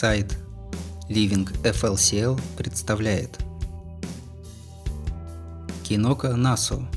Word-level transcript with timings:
Сайт 0.00 0.38
Living 1.10 1.46
FLCL 1.62 2.40
представляет. 2.56 3.38
Кинока 5.84 6.36
Насу. 6.36 6.88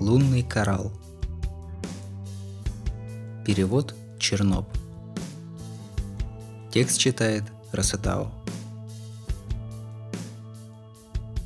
Лунный 0.00 0.42
коралл. 0.42 0.90
Перевод 3.44 3.94
Черноб. 4.18 4.66
Текст 6.72 6.96
читает 6.96 7.44
Расетао. 7.70 8.32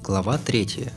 Глава 0.05 0.38
третья. 0.38 0.92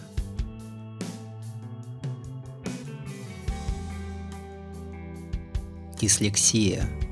Дислексия– 6.00 6.88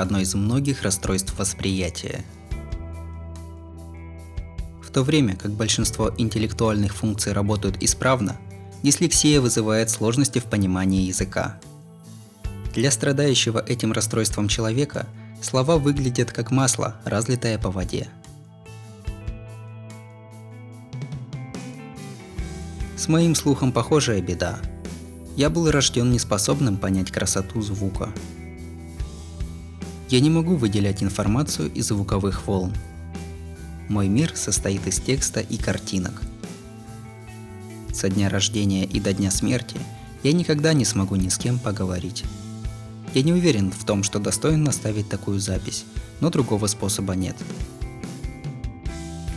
одно 0.00 0.20
из 0.20 0.34
многих 0.34 0.82
расстройств 0.82 1.38
восприятия. 1.38 2.24
В 4.82 4.90
то 4.90 5.02
время 5.02 5.36
как 5.36 5.52
большинство 5.52 6.12
интеллектуальных 6.16 6.94
функций 6.94 7.32
работают 7.32 7.82
исправно, 7.82 8.36
дислексия 8.82 9.40
вызывает 9.40 9.90
сложности 9.90 10.38
в 10.38 10.44
понимании 10.44 11.02
языка. 11.02 11.60
Для 12.74 12.90
страдающего 12.90 13.62
этим 13.66 13.92
расстройством 13.92 14.48
человека 14.48 15.06
слова 15.42 15.76
выглядят 15.76 16.32
как 16.32 16.50
масло, 16.50 16.96
разлитое 17.04 17.58
по 17.58 17.70
воде. 17.70 18.08
С 22.96 23.08
моим 23.08 23.34
слухом 23.34 23.72
похожая 23.72 24.20
беда. 24.20 24.58
Я 25.36 25.50
был 25.50 25.70
рожден 25.70 26.10
неспособным 26.10 26.76
понять 26.76 27.10
красоту 27.10 27.60
звука– 27.62 28.12
я 30.10 30.20
не 30.20 30.30
могу 30.30 30.56
выделять 30.56 31.02
информацию 31.02 31.70
из 31.72 31.88
звуковых 31.88 32.46
волн. 32.46 32.72
Мой 33.88 34.08
мир 34.08 34.32
состоит 34.34 34.86
из 34.86 35.00
текста 35.00 35.40
и 35.40 35.56
картинок. 35.58 36.22
Со 37.92 38.08
дня 38.08 38.28
рождения 38.30 38.84
и 38.84 39.00
до 39.00 39.12
дня 39.12 39.30
смерти 39.30 39.76
я 40.22 40.32
никогда 40.32 40.72
не 40.72 40.84
смогу 40.84 41.16
ни 41.16 41.28
с 41.28 41.36
кем 41.36 41.58
поговорить. 41.58 42.24
Я 43.14 43.22
не 43.22 43.32
уверен 43.32 43.70
в 43.70 43.84
том, 43.84 44.02
что 44.02 44.18
достоин 44.18 44.66
оставить 44.68 45.08
такую 45.08 45.40
запись, 45.40 45.84
но 46.20 46.30
другого 46.30 46.66
способа 46.66 47.14
нет. 47.14 47.36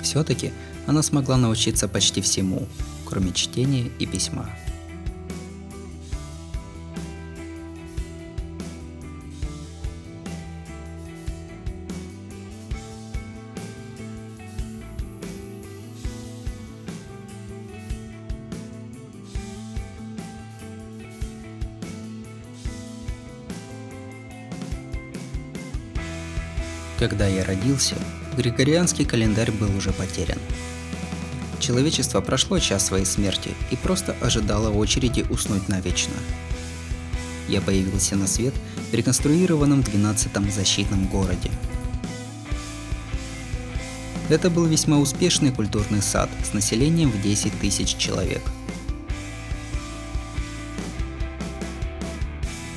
Все-таки 0.02 0.52
она 0.88 1.04
смогла 1.04 1.38
научиться 1.38 1.88
почти 1.88 2.22
всему, 2.22 2.68
кроме 3.06 3.32
чтения 3.34 3.90
и 4.00 4.06
письма. 4.06 4.50
Когда 27.01 27.25
я 27.25 27.44
родился, 27.44 27.95
григорианский 28.38 29.06
календарь 29.06 29.51
был 29.51 29.75
уже 29.75 29.91
потерян. 29.91 30.38
Человечество 31.59 32.22
прошло 32.22 32.59
час 32.59 32.85
своей 32.85 33.06
смерти 33.06 33.56
и 33.72 33.75
просто 33.75 34.16
ожидало 34.22 34.69
очереди 34.69 35.25
уснуть 35.31 35.67
навечно. 35.67 36.13
Я 37.47 37.59
появился 37.59 38.16
на 38.16 38.28
свет 38.28 38.53
в 38.91 38.94
реконструированном 38.94 39.79
12-м 39.79 40.51
защитном 40.51 41.07
городе. 41.07 41.50
Это 44.29 44.51
был 44.51 44.66
весьма 44.66 45.00
успешный 45.00 45.51
культурный 45.51 46.03
сад 46.03 46.29
с 46.44 46.53
населением 46.53 47.09
в 47.09 47.19
10 47.19 47.59
тысяч 47.59 47.97
человек. 47.97 48.44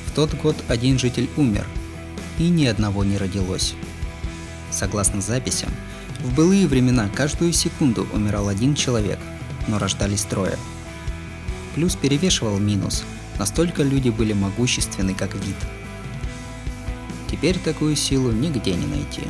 В 0.07 0.15
тот 0.15 0.33
год 0.33 0.55
один 0.67 0.97
житель 0.97 1.29
умер, 1.37 1.67
и 2.39 2.49
ни 2.49 2.65
одного 2.65 3.03
не 3.03 3.19
родилось. 3.19 3.75
Согласно 4.75 5.21
записям, 5.21 5.69
в 6.19 6.35
былые 6.35 6.67
времена 6.67 7.07
каждую 7.07 7.53
секунду 7.53 8.05
умирал 8.11 8.49
один 8.49 8.75
человек, 8.75 9.19
но 9.69 9.79
рождались 9.79 10.23
трое. 10.23 10.57
Плюс 11.75 11.95
перевешивал 11.95 12.59
минус, 12.59 13.05
настолько 13.39 13.83
люди 13.83 14.09
были 14.09 14.33
могущественны 14.33 15.13
как 15.13 15.33
вид. 15.33 15.55
Теперь 17.31 17.57
такую 17.57 17.95
силу 17.95 18.33
нигде 18.33 18.75
не 18.75 18.85
найти. 18.85 19.21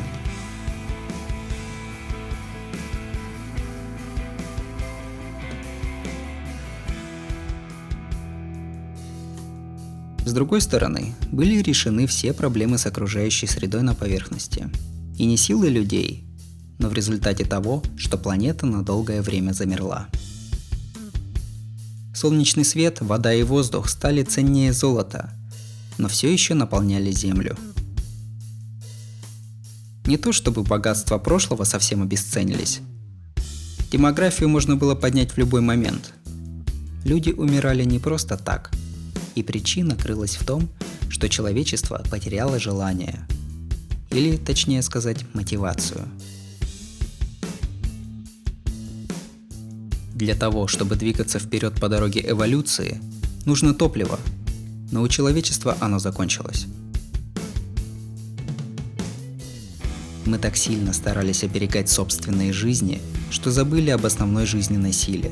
С 10.25 10.33
другой 10.33 10.59
стороны, 10.59 11.13
были 11.31 11.62
решены 11.62 12.07
все 12.07 12.33
проблемы 12.33 12.79
с 12.79 12.88
окружающей 12.88 13.45
средой 13.45 13.83
на 13.83 13.94
поверхности– 13.94 14.67
и 15.18 15.26
не 15.26 15.38
силы 15.38 15.70
людей, 15.70 16.26
но 16.78 16.90
в 16.90 16.94
результате 16.94 17.46
того, 17.46 17.84
что 17.98 18.18
планета 18.18 18.66
на 18.66 18.84
долгое 18.84 19.22
время 19.22 19.53
замерла. 19.53 20.08
Солнечный 22.14 22.66
свет, 22.66 23.02
вода 23.02 23.34
и 23.34 23.44
воздух 23.44 23.90
стали 23.90 24.24
ценнее 24.24 24.74
золота, 24.74 25.34
но 25.98 26.08
все 26.08 26.31
еще 26.31 26.54
наполняли 26.54 27.12
Землю. 27.12 27.58
Не 30.06 30.18
то 30.18 30.31
чтобы 30.31 30.64
богатства 30.64 31.18
прошлого 31.18 31.64
совсем 31.64 32.02
обесценились. 32.02 32.81
Демографию 33.92 34.50
можно 34.50 34.75
было 34.75 34.96
поднять 34.96 35.31
в 35.31 35.38
любой 35.38 35.62
момент. 35.62 36.14
Люди 37.04 37.31
умирали 37.31 37.84
не 37.84 38.00
просто 38.00 38.38
так, 38.38 38.72
и 39.36 39.44
причина 39.44 39.96
крылась 39.96 40.36
в 40.36 40.46
том, 40.46 40.70
что 41.09 41.30
человечество 41.30 42.04
потеряло 42.09 42.59
желание– 42.59 43.28
или, 44.16 44.38
точнее 44.38 44.81
сказать, 44.81 45.26
мотивацию. 45.34 46.08
Для 50.14 50.36
того, 50.36 50.68
чтобы 50.68 50.96
двигаться 50.96 51.38
вперед 51.38 51.74
по 51.81 51.90
дороге 51.90 52.24
эволюции, 52.25 53.02
нужно 53.46 53.74
топливо, 53.74 54.18
но 54.92 55.02
у 55.02 55.09
человечества 55.09 55.75
оно 55.81 56.00
закончилось. 56.00 56.68
Мы 60.25 60.38
так 60.38 60.56
сильно 60.56 60.94
старались 60.94 61.44
оберегать 61.44 61.90
собственные 61.90 62.54
жизни, 62.54 63.02
что 63.30 63.52
забыли 63.52 63.90
об 63.90 64.06
основной 64.06 64.46
жизненной 64.46 64.94
силе. 64.94 65.30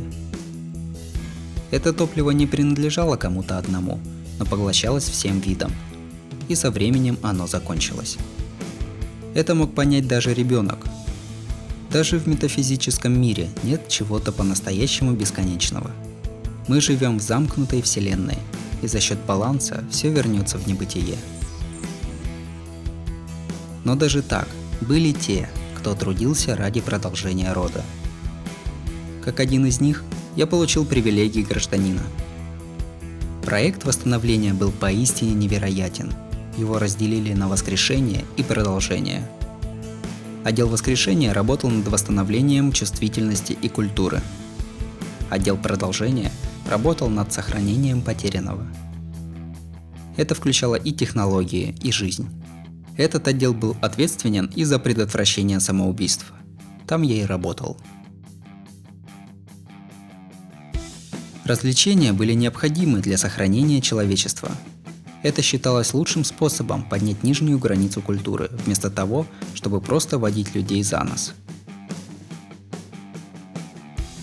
Это 1.72 1.94
топливо 1.94 2.32
не 2.32 2.48
принадлежало 2.48 3.16
кому-то 3.16 3.58
одному, 3.58 4.02
но 4.40 4.46
поглощалось 4.46 5.08
всем 5.08 5.40
видом. 5.40 5.72
И 6.50 6.56
со 6.56 6.70
временем 6.70 7.18
оно 7.24 7.48
закончилось. 7.48 8.18
Это 9.36 9.56
мог 9.56 9.74
понять 9.74 10.08
даже 10.08 10.34
ребенок. 10.34 10.86
Даже 11.92 12.20
в 12.20 12.28
метафизическом 12.28 13.20
мире 13.20 13.50
нет 13.64 13.88
чего-то 13.88 14.32
по-настоящему 14.32 15.14
бесконечного. 15.14 15.92
Мы 16.68 16.82
живем 16.82 17.18
в 17.18 17.22
замкнутой 17.22 17.82
вселенной, 17.82 18.38
и 18.82 18.88
за 18.88 19.00
счет 19.00 19.18
баланса 19.28 19.84
все 19.90 20.10
вернется 20.10 20.58
в 20.58 20.68
небытие. 20.68 21.18
Но 23.84 23.96
даже 23.96 24.22
так, 24.22 24.48
были 24.82 25.12
те, 25.12 25.50
кто 25.78 25.96
трудился 25.96 26.56
ради 26.56 26.82
продолжения 26.82 27.52
рода. 27.54 27.84
Как 29.24 29.40
один 29.40 29.66
из 29.66 29.82
них, 29.82 30.04
я 30.36 30.48
получил 30.48 30.86
привилегии 30.86 31.42
гражданина. 31.42 32.04
Проект 33.44 33.84
восстановления 33.84 34.54
был 34.54 34.72
поистине 34.72 35.34
невероятен– 35.34 36.14
его 36.58 36.80
разделили 36.80 37.34
на 37.34 37.48
воскрешение 37.48 38.26
и 38.38 38.44
продолжение. 38.44 39.28
Отдел 40.44 40.68
воскрешения 40.68 41.34
работал 41.34 41.70
над 41.70 41.88
восстановлением 41.88 42.72
чувствительности 42.72 43.54
и 43.54 43.70
культуры. 43.70 44.22
Отдел 45.30 45.58
продолжения 45.58 46.32
работал 46.70 47.10
над 47.10 47.32
сохранением 47.32 48.02
потерянного. 48.02 48.68
Это 50.18 50.36
включало 50.36 50.76
и 50.76 50.92
технологии, 50.92 51.76
и 51.82 51.92
жизнь. 51.92 52.30
Этот 52.98 53.28
отдел 53.28 53.54
был 53.54 53.76
ответственен 53.82 54.46
и 54.56 54.64
за 54.64 54.78
предотвращение 54.78 55.60
самоубийств. 55.60 56.32
Там 56.86 57.02
я 57.02 57.16
и 57.16 57.26
работал. 57.26 57.78
Развлечения 61.46 62.14
были 62.14 62.34
необходимы 62.34 63.00
для 63.00 63.18
сохранения 63.18 63.82
человечества– 63.82 64.52
это 65.24 65.42
считалось 65.42 65.94
лучшим 65.94 66.24
способом 66.24 66.84
поднять 66.84 67.24
нижнюю 67.24 67.58
границу 67.58 68.02
культуры, 68.02 68.50
вместо 68.66 68.92
того, 68.92 69.26
чтобы 69.56 69.82
просто 69.82 70.20
водить 70.20 70.54
людей 70.54 70.84
за 70.84 71.04
нос. 71.04 71.34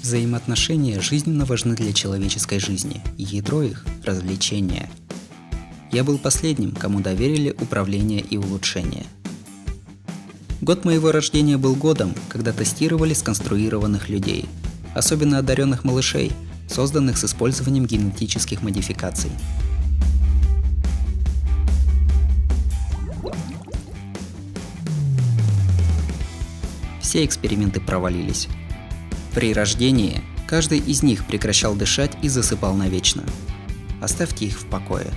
Взаимоотношения 0.03 1.01
жизненно 1.01 1.45
важны 1.45 1.75
для 1.75 1.93
человеческой 1.93 2.59
жизни, 2.59 3.01
и 3.17 3.23
ядро 3.23 3.63
их– 3.63 3.85
развлечения. 4.05 4.91
Я 5.91 6.05
был 6.05 6.19
последним, 6.19 6.73
кому 6.73 7.01
доверили 7.01 7.55
управление 7.61 8.21
и 8.21 8.37
улучшение. 8.37 9.07
Год 10.61 10.85
моего 10.85 11.11
рождения 11.11 11.57
был 11.57 11.75
годом, 11.75 12.15
когда 12.29 12.53
тестировали 12.53 13.15
сконструированных 13.15 14.09
людей, 14.09 14.47
особенно 14.95 15.39
одаренных 15.39 15.85
малышей, 15.85 16.33
созданных 16.69 17.17
с 17.17 17.25
использованием 17.25 17.87
генетических 17.87 18.63
модификаций. 18.63 19.31
Все 27.11 27.25
эксперименты 27.25 27.81
провалились. 27.81 28.47
При 29.35 29.53
рождении 29.53 30.23
каждый 30.47 30.79
из 30.79 31.03
них 31.03 31.27
прекращал 31.27 31.75
дышать 31.75 32.13
и 32.23 32.29
засыпал 32.29 32.77
навечно. 32.77 33.25
Оставьте 34.01 34.47
их 34.47 34.61
в 34.61 34.67
покое. 34.67 35.09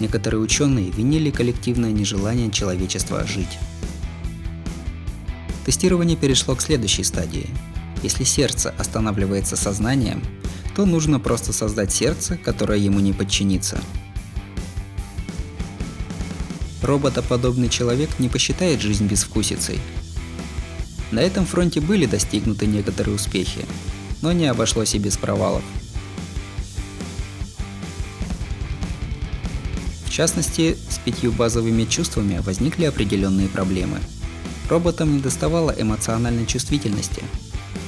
Некоторые 0.00 0.40
ученые 0.40 0.90
винили 0.90 1.30
коллективное 1.30 1.92
нежелание 1.92 2.50
человечества 2.50 3.26
жить. 3.26 3.58
Тестирование 5.66 6.16
перешло 6.16 6.54
к 6.54 6.62
следующей 6.62 7.04
стадии. 7.04 7.50
Если 8.02 8.24
сердце 8.24 8.74
останавливается 8.78 9.56
сознанием, 9.56 10.22
то 10.74 10.86
нужно 10.86 11.20
просто 11.20 11.52
создать 11.52 11.92
сердце, 11.92 12.38
которое 12.38 12.78
ему 12.78 13.00
не 13.00 13.12
подчинится. 13.12 13.78
Роботоподобный 16.80 17.68
человек 17.68 18.18
не 18.18 18.30
посчитает 18.30 18.80
жизнь 18.80 19.06
безвкусицей. 19.06 19.78
На 21.14 21.20
этом 21.20 21.46
фронте 21.46 21.80
были 21.80 22.06
достигнуты 22.06 22.66
некоторые 22.66 23.14
успехи, 23.14 23.64
но 24.20 24.32
не 24.32 24.46
обошлось 24.46 24.96
и 24.96 24.98
без 24.98 25.16
провалов. 25.16 25.62
В 30.06 30.10
частности, 30.10 30.76
с 30.90 30.98
пятью 30.98 31.30
базовыми 31.30 31.84
чувствами 31.84 32.38
возникли 32.38 32.86
определенные 32.86 33.46
проблемы. 33.46 34.00
Роботам 34.68 35.14
не 35.14 35.20
доставало 35.20 35.70
эмоциональной 35.70 36.46
чувствительности, 36.46 37.22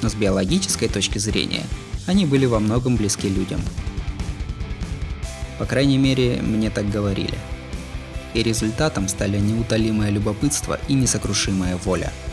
но 0.02 0.08
с 0.08 0.14
биологической 0.14 0.87
точки 0.87 1.19
зрения 1.19 1.64
они 2.06 2.26
были 2.26 2.46
во 2.46 2.61
многом 2.61 2.94
близки 2.94 3.28
людям. 3.28 3.61
По 5.58 5.64
крайней 5.64 5.99
мере, 5.99 6.40
мне 6.43 6.70
так 6.70 6.88
говорили. 6.88 7.37
И 8.34 8.43
результатом 8.44 9.08
стали 9.08 9.40
неутолимое 9.40 10.11
любопытство 10.11 10.78
и 10.87 10.94
несокрушимая 10.94 11.76
воля– 11.78 12.12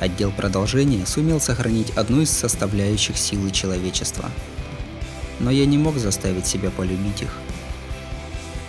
Отдел 0.00 0.30
продолжения 0.30 1.04
сумел 1.06 1.40
сохранить 1.40 1.90
одну 1.90 2.20
из 2.20 2.30
составляющих 2.30 3.18
силы 3.18 3.50
человечества. 3.50 4.30
Но 5.40 5.50
я 5.50 5.66
не 5.66 5.78
мог 5.78 5.96
заставить 5.98 6.46
себя 6.46 6.70
полюбить 6.70 7.22
их. 7.22 7.36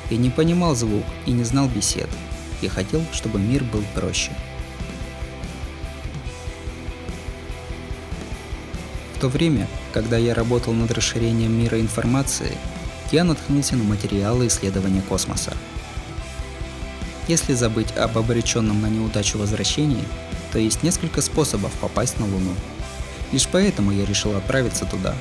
Я 0.09 0.17
не 0.17 0.29
понимал 0.29 0.75
звук 0.75 1.05
и 1.27 1.31
не 1.31 1.43
знал 1.43 1.67
бесед. 1.67 2.09
Я 2.61 2.69
хотел, 2.69 3.03
чтобы 3.11 3.39
мир 3.39 3.63
был 3.63 3.83
проще. 3.93 4.31
В 9.15 9.21
то 9.21 9.27
время, 9.27 9.67
когда 9.93 10.17
я 10.17 10.33
работал 10.33 10.73
над 10.73 10.91
расширением 10.91 11.51
мира 11.51 11.79
информации, 11.79 12.57
я 13.11 13.23
наткнулся 13.23 13.75
на 13.75 13.83
материалы 13.83 14.47
исследования 14.47 15.01
космоса. 15.01 15.53
Если 17.29 17.53
забыть 17.53 17.95
об 17.95 18.17
обреченном 18.17 18.81
на 18.81 18.87
неудачу 18.87 19.37
возвращении, 19.37 20.03
то 20.51 20.57
есть 20.57 20.81
несколько 20.81 21.21
способов 21.21 21.71
попасть 21.73 22.17
на 22.17 22.25
Луну. 22.25 22.55
Лишь 23.31 23.47
поэтому 23.47 23.91
я 23.91 24.03
решил 24.03 24.35
отправиться 24.35 24.85
туда. 24.85 25.13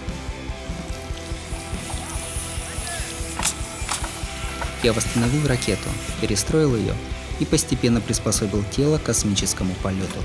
Я 4.83 4.95
восстановил 4.95 5.47
ракету, 5.47 5.91
перестроил 6.23 6.75
ее 6.77 6.95
и 7.41 7.45
постепенно 7.45 8.01
приспособил 8.01 8.65
тело 8.75 8.97
к 8.97 9.03
космическому 9.03 9.75
полету. 9.83 10.23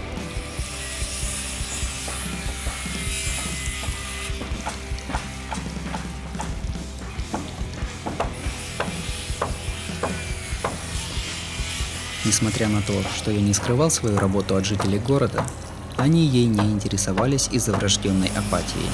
Несмотря 12.34 12.68
на 12.68 12.82
то, 12.82 13.00
что 13.16 13.30
я 13.30 13.40
не 13.40 13.54
скрывал 13.54 13.92
свою 13.92 14.18
работу 14.18 14.56
от 14.56 14.66
жителей 14.66 14.98
города, 14.98 15.46
они 15.98 16.26
ей 16.26 16.48
не 16.48 16.66
интересовались 16.72 17.48
из-за 17.52 17.74
врожденной 17.74 18.30
апатии. 18.30 18.90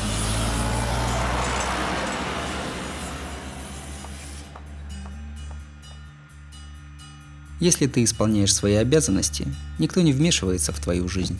Если 7.62 7.88
ты 7.88 8.03
исполняешь 8.03 8.53
свои 8.53 8.74
обязанности, 8.74 9.47
никто 9.80 10.01
не 10.01 10.12
вмешивается 10.12 10.74
в 10.74 10.80
твою 10.81 11.07
жизнь. 11.07 11.39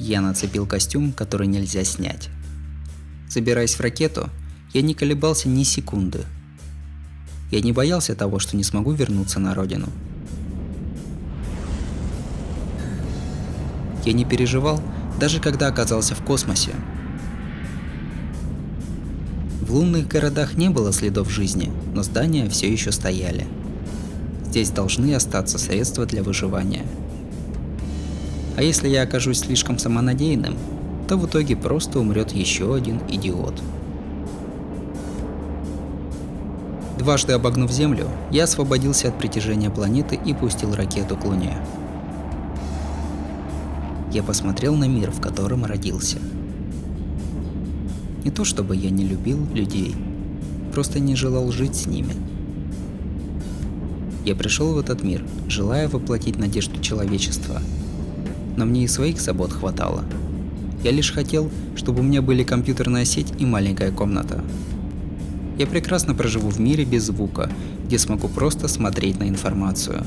Я 0.00 0.22
нацепил 0.22 0.66
костюм, 0.66 1.12
который 1.12 1.46
нельзя 1.46 1.84
снять. 1.84 2.30
Забираясь 3.28 3.74
в 3.74 3.80
ракету, 3.80 4.30
я 4.72 4.80
не 4.80 4.94
колебался 4.94 5.50
ни 5.50 5.62
секунды– 5.62 6.24
я 7.50 7.60
не 7.60 7.72
боялся 7.72 8.14
того, 8.14 8.38
что 8.38 8.56
не 8.56 8.64
смогу 8.64 8.92
вернуться 8.92 9.38
на 9.38 9.54
родину. 9.54 9.88
Я 14.04 14.12
не 14.12 14.24
переживал, 14.24 14.80
даже 15.18 15.40
когда 15.40 15.66
оказался 15.68 16.14
в 16.14 16.22
космосе. 16.22 16.72
В 19.62 19.72
лунных 19.72 20.06
городах 20.06 20.56
не 20.56 20.70
было 20.70 20.92
следов 20.92 21.30
жизни, 21.30 21.72
но 21.92 22.02
здания 22.02 22.48
все 22.48 22.70
еще 22.70 22.92
стояли. 22.92 23.46
Здесь 24.46 24.70
должны 24.70 25.14
остаться 25.14 25.58
средства 25.58 26.06
для 26.06 26.22
выживания. 26.22 26.84
А 28.56 28.62
если 28.62 28.88
я 28.88 29.02
окажусь 29.02 29.40
слишком 29.40 29.78
самонадеянным, 29.78 30.56
то 31.08 31.16
в 31.16 31.26
итоге 31.26 31.56
просто 31.56 31.98
умрет 31.98 32.32
еще 32.32 32.74
один 32.74 33.00
идиот. 33.08 33.60
Дважды 36.98 37.34
обогнув 37.34 37.70
Землю, 37.70 38.08
я 38.30 38.44
освободился 38.44 39.08
от 39.08 39.18
притяжения 39.18 39.68
планеты 39.68 40.18
и 40.24 40.32
пустил 40.32 40.74
ракету 40.74 41.16
к 41.16 41.24
Луне. 41.26 41.58
Я 44.12 44.22
посмотрел 44.22 44.74
на 44.76 44.88
мир, 44.88 45.10
в 45.10 45.20
котором 45.20 45.66
родился. 45.66 46.18
Не 48.24 48.30
то 48.30 48.44
чтобы 48.44 48.76
я 48.76 48.88
не 48.88 49.04
любил 49.04 49.46
людей, 49.52 49.94
просто 50.72 50.98
не 50.98 51.14
желал 51.14 51.52
жить 51.52 51.76
с 51.76 51.86
ними. 51.86 52.14
Я 54.24 54.34
пришел 54.34 54.72
в 54.72 54.78
этот 54.78 55.02
мир, 55.02 55.22
желая 55.48 55.88
воплотить 55.88 56.38
надежду 56.38 56.80
человечества. 56.80 57.60
Но 58.56 58.64
мне 58.64 58.84
и 58.84 58.88
своих 58.88 59.20
забот 59.20 59.52
хватало. 59.52 60.02
Я 60.82 60.92
лишь 60.92 61.12
хотел, 61.12 61.50
чтобы 61.76 62.00
у 62.00 62.02
меня 62.02 62.22
были 62.22 62.42
компьютерная 62.42 63.04
сеть 63.04 63.34
и 63.38 63.44
маленькая 63.44 63.92
комната, 63.92 64.42
я 65.58 65.66
прекрасно 65.66 66.14
проживу 66.14 66.50
в 66.50 66.60
мире 66.60 66.84
без 66.84 67.04
звука, 67.04 67.50
где 67.86 67.98
смогу 67.98 68.28
просто 68.28 68.68
смотреть 68.68 69.18
на 69.18 69.28
информацию. 69.28 70.04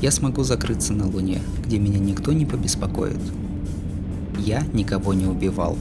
Я 0.00 0.10
смогу 0.10 0.42
закрыться 0.42 0.92
на 0.92 1.08
Луне, 1.08 1.40
где 1.64 1.78
меня 1.78 1.98
никто 1.98 2.32
не 2.32 2.44
побеспокоит. 2.44 3.20
Я 4.38 4.62
никого 4.72 5.14
не 5.14 5.26
убивал. 5.26 5.78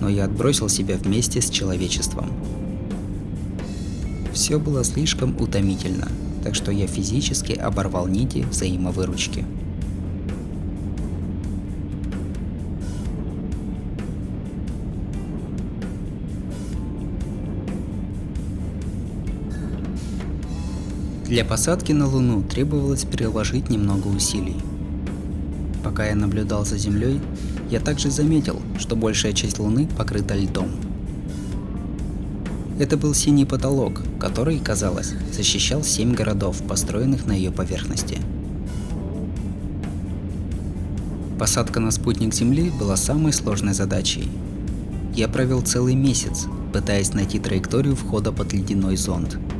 Но 0.00 0.08
я 0.08 0.24
отбросил 0.24 0.68
себя 0.68 0.96
вместе 0.96 1.40
с 1.40 1.48
человечеством. 1.48 2.26
Все 4.32 4.58
было 4.58 4.84
слишком 4.84 5.40
утомительно, 5.40 6.08
так 6.42 6.54
что 6.54 6.70
я 6.72 6.86
физически 6.86 7.52
оборвал 7.52 8.06
нити 8.06 8.44
взаимовыручки. 8.50 9.46
Для 21.28 21.44
посадки 21.44 21.90
на 21.90 22.06
Луну 22.06 22.44
требовалось 22.44 23.02
приложить 23.02 23.68
немного 23.68 24.06
усилий. 24.06 24.54
Пока 25.82 26.06
я 26.06 26.14
наблюдал 26.14 26.64
за 26.64 26.78
Землей, 26.78 27.20
я 27.68 27.80
также 27.80 28.12
заметил, 28.12 28.62
что 28.78 28.94
большая 28.94 29.32
часть 29.32 29.58
Луны 29.58 29.88
покрыта 29.98 30.36
льдом. 30.36 30.68
Это 32.78 32.96
был 32.96 33.12
синий 33.12 33.44
потолок, 33.44 34.04
который, 34.20 34.60
казалось, 34.60 35.14
защищал 35.32 35.82
семь 35.82 36.14
городов, 36.14 36.62
построенных 36.62 37.26
на 37.26 37.32
ее 37.32 37.50
поверхности. 37.50 38.18
Посадка 41.40 41.80
на 41.80 41.90
спутник 41.90 42.34
Земли 42.34 42.70
была 42.70 42.96
самой 42.96 43.32
сложной 43.32 43.74
задачей. 43.74 44.28
Я 45.12 45.26
провел 45.26 45.60
целый 45.60 45.96
месяц, 45.96 46.46
пытаясь 46.72 47.14
найти 47.14 47.40
траекторию 47.40 47.96
входа 47.96 48.30
под 48.30 48.52
ледяной 48.52 48.96
зонд– 48.96 49.38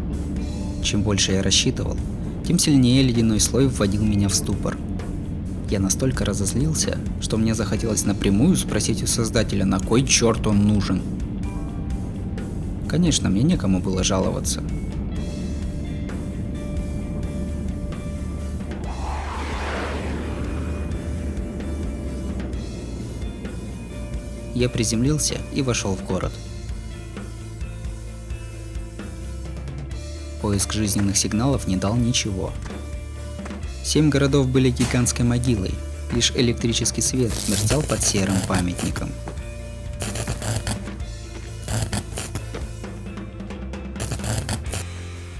чем 0.86 1.02
больше 1.02 1.32
я 1.32 1.42
рассчитывал, 1.42 1.96
тем 2.46 2.60
сильнее 2.60 3.02
ледяной 3.02 3.40
слой 3.40 3.66
вводил 3.66 4.04
меня 4.04 4.28
в 4.28 4.34
ступор. 4.36 4.78
Я 5.68 5.80
настолько 5.80 6.24
разозлился, 6.24 6.96
что 7.20 7.38
мне 7.38 7.56
захотелось 7.56 8.04
напрямую 8.04 8.56
спросить 8.56 9.02
у 9.02 9.08
создателя, 9.08 9.64
на 9.64 9.80
кой 9.80 10.06
черт 10.06 10.46
он 10.46 10.68
нужен. 10.68 11.02
Конечно, 12.88 13.28
мне 13.28 13.42
некому 13.42 13.80
было 13.80 14.04
жаловаться. 14.04 14.62
Я 24.54 24.68
приземлился 24.68 25.38
и 25.52 25.62
вошел 25.62 25.96
в 25.96 26.06
город– 26.06 26.30
Поиск 30.46 30.74
жизненных 30.74 31.16
сигналов 31.16 31.66
не 31.66 31.76
дал 31.76 31.96
ничего. 31.96 32.52
Семь 33.82 34.10
городов 34.10 34.48
были 34.48 34.70
гигантской 34.70 35.24
могилой, 35.24 35.74
лишь 36.12 36.30
электрический 36.36 37.02
свет 37.02 37.32
мерцал 37.48 37.82
под 37.82 38.00
серым 38.00 38.36
памятником. 38.46 39.10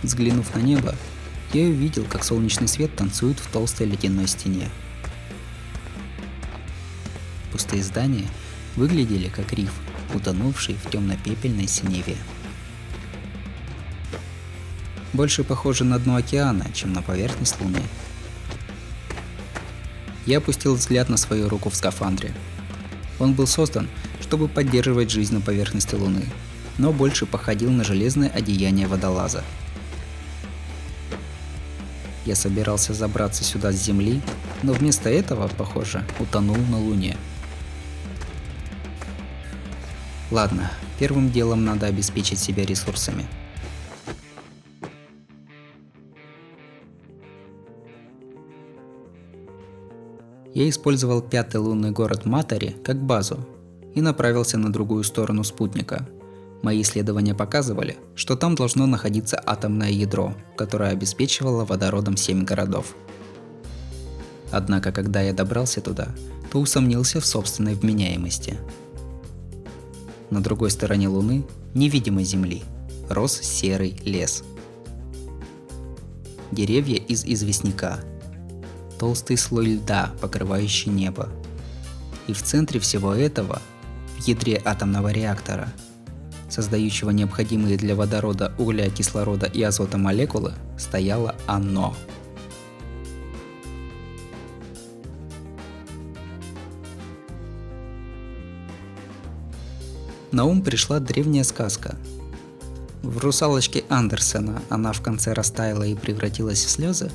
Взглянув 0.02 0.52
на 0.56 0.58
небо, 0.58 0.92
я 1.52 1.62
увидел, 1.62 2.04
как 2.06 2.24
солнечный 2.24 2.66
свет 2.66 2.92
танцует 2.96 3.38
в 3.38 3.46
толстой 3.52 3.86
ледяной 3.86 4.26
стене. 4.26 4.68
Пустые 7.52 7.84
здания 7.84 8.26
выглядели 8.74 9.28
как 9.28 9.52
риф, 9.52 9.70
утонувший 10.12 10.74
в 10.74 10.90
темно-пепельной 10.90 11.68
синеве. 11.68 12.16
Больше 15.12 15.44
похоже 15.44 15.84
на 15.84 15.98
дно 15.98 16.16
океана, 16.16 16.66
чем 16.74 16.92
на 16.92 17.02
поверхность 17.02 17.60
Луны. 17.60 17.82
Я 20.26 20.38
опустил 20.38 20.74
взгляд 20.74 21.08
на 21.08 21.16
свою 21.16 21.48
руку 21.48 21.70
в 21.70 21.76
скафандре. 21.76 22.34
Он 23.18 23.34
был 23.34 23.46
создан, 23.46 23.88
чтобы 24.20 24.48
поддерживать 24.48 25.10
жизнь 25.10 25.34
на 25.34 25.40
поверхности 25.40 25.94
Луны, 25.94 26.26
но 26.78 26.92
больше 26.92 27.26
походил 27.26 27.70
на 27.70 27.84
железное 27.84 28.28
одеяние 28.28 28.88
водолаза– 28.88 29.42
я 32.26 32.34
собирался 32.34 32.92
забраться 32.92 33.44
сюда 33.44 33.70
с 33.70 33.76
Земли, 33.76 34.20
но 34.64 34.72
вместо 34.72 35.08
этого, 35.08 35.46
похоже, 35.46 36.04
утонул 36.18 36.56
на 36.56 36.80
Луне. 36.80 37.16
Ладно, 40.32 40.72
первым 40.98 41.30
делом 41.30 41.64
надо 41.64 41.86
обеспечить 41.86 42.40
себя 42.40 42.66
ресурсами. 42.66 43.26
Я 50.56 50.68
использовал 50.68 51.20
пятый 51.20 51.58
лунный 51.58 51.92
город 51.92 52.24
Матари 52.24 52.74
как 52.82 52.96
базу 53.00 53.46
и 53.94 54.00
направился 54.00 54.58
на 54.58 54.72
другую 54.72 55.04
сторону 55.04 55.44
спутника– 55.44 56.08
Мои 56.62 56.82
исследования 56.82 57.34
показывали, 57.34 57.96
что 58.14 58.34
там 58.34 58.54
должно 58.54 58.86
находиться 58.86 59.40
атомное 59.44 59.90
ядро, 59.90 60.34
которое 60.56 60.90
обеспечивало 60.90 61.64
водородом 61.64 62.16
7 62.16 62.44
городов. 62.44 62.96
Однако, 64.50 64.92
когда 64.92 65.20
я 65.20 65.32
добрался 65.32 65.80
туда, 65.80 66.08
то 66.50 66.58
усомнился 66.58 67.20
в 67.20 67.26
собственной 67.26 67.74
вменяемости. 67.74 68.58
На 70.30 70.42
другой 70.42 70.70
стороне 70.70 71.08
Луны, 71.08 71.44
невидимой 71.74 72.24
Земли, 72.24 72.62
рос 73.08 73.38
серый 73.40 74.00
лес. 74.04 74.42
Деревья 76.50 76.96
из 76.96 77.24
известняка, 77.24 78.00
толстый 78.98 79.36
слой 79.36 79.74
льда, 79.74 80.12
покрывающий 80.20 80.90
небо. 80.90 81.28
И 82.26 82.32
в 82.32 82.42
центре 82.42 82.80
всего 82.80 83.14
этого, 83.14 83.60
в 84.18 84.26
ядре 84.26 84.60
атомного 84.64 85.12
реактора– 85.12 85.72
создающего 86.48 87.10
необходимые 87.10 87.76
для 87.76 87.94
водорода, 87.94 88.52
угля, 88.58 88.88
кислорода 88.90 89.46
и 89.46 89.62
азота 89.62 89.98
молекулы, 89.98 90.54
стояло 90.78 91.34
оно. 91.46 91.94
На 100.32 100.44
ум 100.44 100.62
пришла 100.62 101.00
древняя 101.00 101.44
сказка. 101.44 101.96
В 103.02 103.18
«Русалочке 103.18 103.84
Андерсена» 103.88 104.60
она 104.68 104.92
в 104.92 105.00
конце 105.00 105.32
растаяла 105.32 105.84
и 105.84 105.94
превратилась 105.94 106.64
в 106.64 106.70
слезы. 106.70 107.10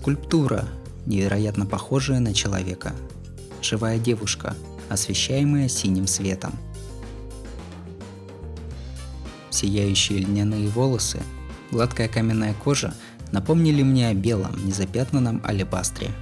Скульптура, 0.00 0.66
невероятно 1.06 1.66
похожая 1.66 2.20
на 2.20 2.34
человека. 2.34 2.94
Живая 3.62 3.98
девушка, 3.98 4.56
освещаемая 4.88 5.68
синим 5.68 6.06
светом– 6.06 6.52
Сияющие 9.50 10.20
льняные 10.20 10.68
волосы, 10.68 11.20
гладкая 11.72 12.08
каменная 12.08 12.54
кожа 12.54 12.94
напомнили 13.32 13.82
мне 13.82 14.08
о 14.08 14.14
белом, 14.14 14.54
незапятнанном 14.64 15.42
алебастре. 15.44 16.12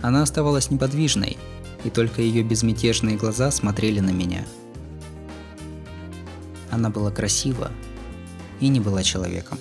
Она 0.00 0.22
оставалась 0.22 0.70
неподвижной, 0.70 1.36
и 1.84 1.90
только 1.90 2.22
ее 2.22 2.42
безмятежные 2.42 3.16
глаза 3.16 3.50
смотрели 3.50 4.00
на 4.00 4.10
меня. 4.10 4.44
Она 6.70 6.90
была 6.90 7.10
красива 7.10 7.70
и 8.58 8.68
не 8.68 8.80
была 8.80 9.02
человеком. 9.02 9.58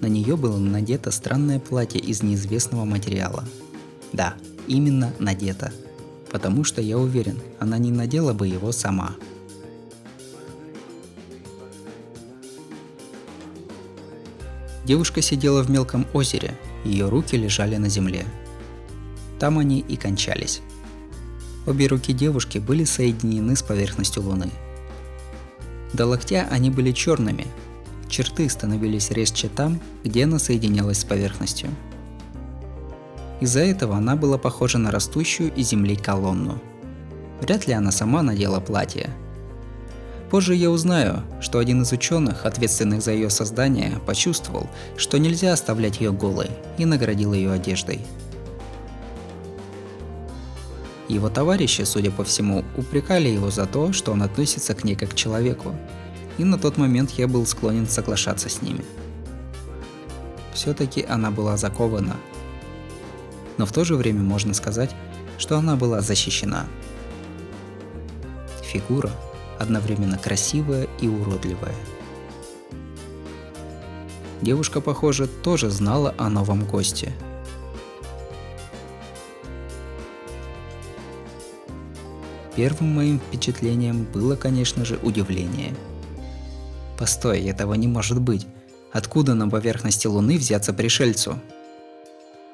На 0.00 0.06
нее 0.06 0.36
было 0.36 0.58
надето 0.58 1.10
странное 1.10 1.60
платье 1.60 2.00
из 2.00 2.22
неизвестного 2.22 2.84
материала. 2.84 3.44
Да, 4.12 4.34
именно 4.66 5.12
надето– 5.18 5.72
потому 6.30 6.64
что 6.64 6.80
я 6.80 6.96
уверен, 6.96 7.38
она 7.58 7.78
не 7.78 7.90
надела 7.90 8.32
бы 8.32 8.46
его 8.46 8.72
сама. 8.72 9.16
Девушка 14.84 15.22
сидела 15.22 15.62
в 15.62 15.70
мелком 15.70 16.06
озере, 16.14 16.54
ее 16.84 17.08
руки 17.08 17.36
лежали 17.36 17.76
на 17.76 17.88
земле. 17.88 18.24
Там 19.38 19.58
они 19.58 19.80
и 19.80 19.96
кончались. 19.96 20.62
Обе 21.66 21.86
руки 21.86 22.12
девушки 22.12 22.58
были 22.58 22.84
соединены 22.84 23.54
с 23.54 23.62
поверхностью 23.62 24.22
Луны. 24.22 24.50
До 25.92 26.06
локтя 26.06 26.48
они 26.50 26.70
были 26.70 26.92
черными, 26.92 27.46
черты 28.10 28.48
становились 28.50 29.10
резче 29.10 29.48
там, 29.48 29.80
где 30.04 30.24
она 30.24 30.38
соединялась 30.38 30.98
с 30.98 31.04
поверхностью– 31.04 31.70
из-за 33.40 33.60
этого 33.60 33.96
она 33.96 34.16
была 34.16 34.36
похожа 34.36 34.76
на 34.76 34.90
растущую 34.90 35.52
из 35.54 35.70
земли 35.70 35.96
колонну. 35.96 36.60
Вряд 37.40 37.66
ли 37.66 37.72
она 37.72 37.90
сама 37.90 38.22
надела 38.22 38.60
платье. 38.60 39.10
Позже 40.30 40.54
я 40.54 40.70
узнаю, 40.70 41.22
что 41.40 41.58
один 41.58 41.82
из 41.82 41.90
ученых, 41.90 42.44
ответственных 42.44 43.02
за 43.02 43.12
ее 43.12 43.30
создание, 43.30 43.98
почувствовал, 44.06 44.68
что 44.96 45.18
нельзя 45.18 45.54
оставлять 45.54 46.00
ее 46.00 46.12
голой, 46.12 46.50
и 46.76 46.84
наградил 46.84 47.32
ее 47.32 47.50
одеждой. 47.50 48.00
Его 51.08 51.30
товарищи, 51.30 51.82
судя 51.82 52.12
по 52.12 52.22
всему, 52.22 52.62
упрекали 52.76 53.28
его 53.28 53.50
за 53.50 53.66
то, 53.66 53.92
что 53.92 54.12
он 54.12 54.22
относится 54.22 54.74
к 54.74 54.84
ней 54.84 54.94
как 54.94 55.10
к 55.10 55.14
человеку, 55.14 55.74
и 56.40 56.44
на 56.44 56.56
тот 56.56 56.78
момент 56.78 57.10
я 57.10 57.28
был 57.28 57.44
склонен 57.44 57.86
соглашаться 57.86 58.48
с 58.48 58.62
ними. 58.62 58.82
Все-таки 60.54 61.04
она 61.06 61.30
была 61.30 61.58
закована, 61.58 62.16
но 63.58 63.66
в 63.66 63.72
то 63.72 63.84
же 63.84 63.94
время 63.94 64.22
можно 64.22 64.54
сказать, 64.54 64.90
что 65.36 65.58
она 65.58 65.76
была 65.76 66.00
защищена. 66.00 66.64
Фигура 68.62 69.10
одновременно 69.58 70.16
красивая 70.16 70.88
и 70.98 71.08
уродливая. 71.08 71.74
Девушка, 74.40 74.80
похоже, 74.80 75.26
тоже 75.26 75.68
знала 75.68 76.14
о 76.16 76.30
новом 76.30 76.64
госте. 76.64 77.12
Первым 82.56 82.94
моим 82.94 83.18
впечатлением 83.18 84.04
было, 84.04 84.36
конечно 84.36 84.86
же, 84.86 84.98
удивление. 85.02 85.74
Постой, 87.00 87.40
этого 87.44 87.72
не 87.72 87.88
может 87.88 88.20
быть. 88.20 88.46
Откуда 88.92 89.32
на 89.32 89.48
поверхности 89.48 90.06
Луны 90.06 90.36
взяться 90.36 90.74
пришельцу? 90.74 91.40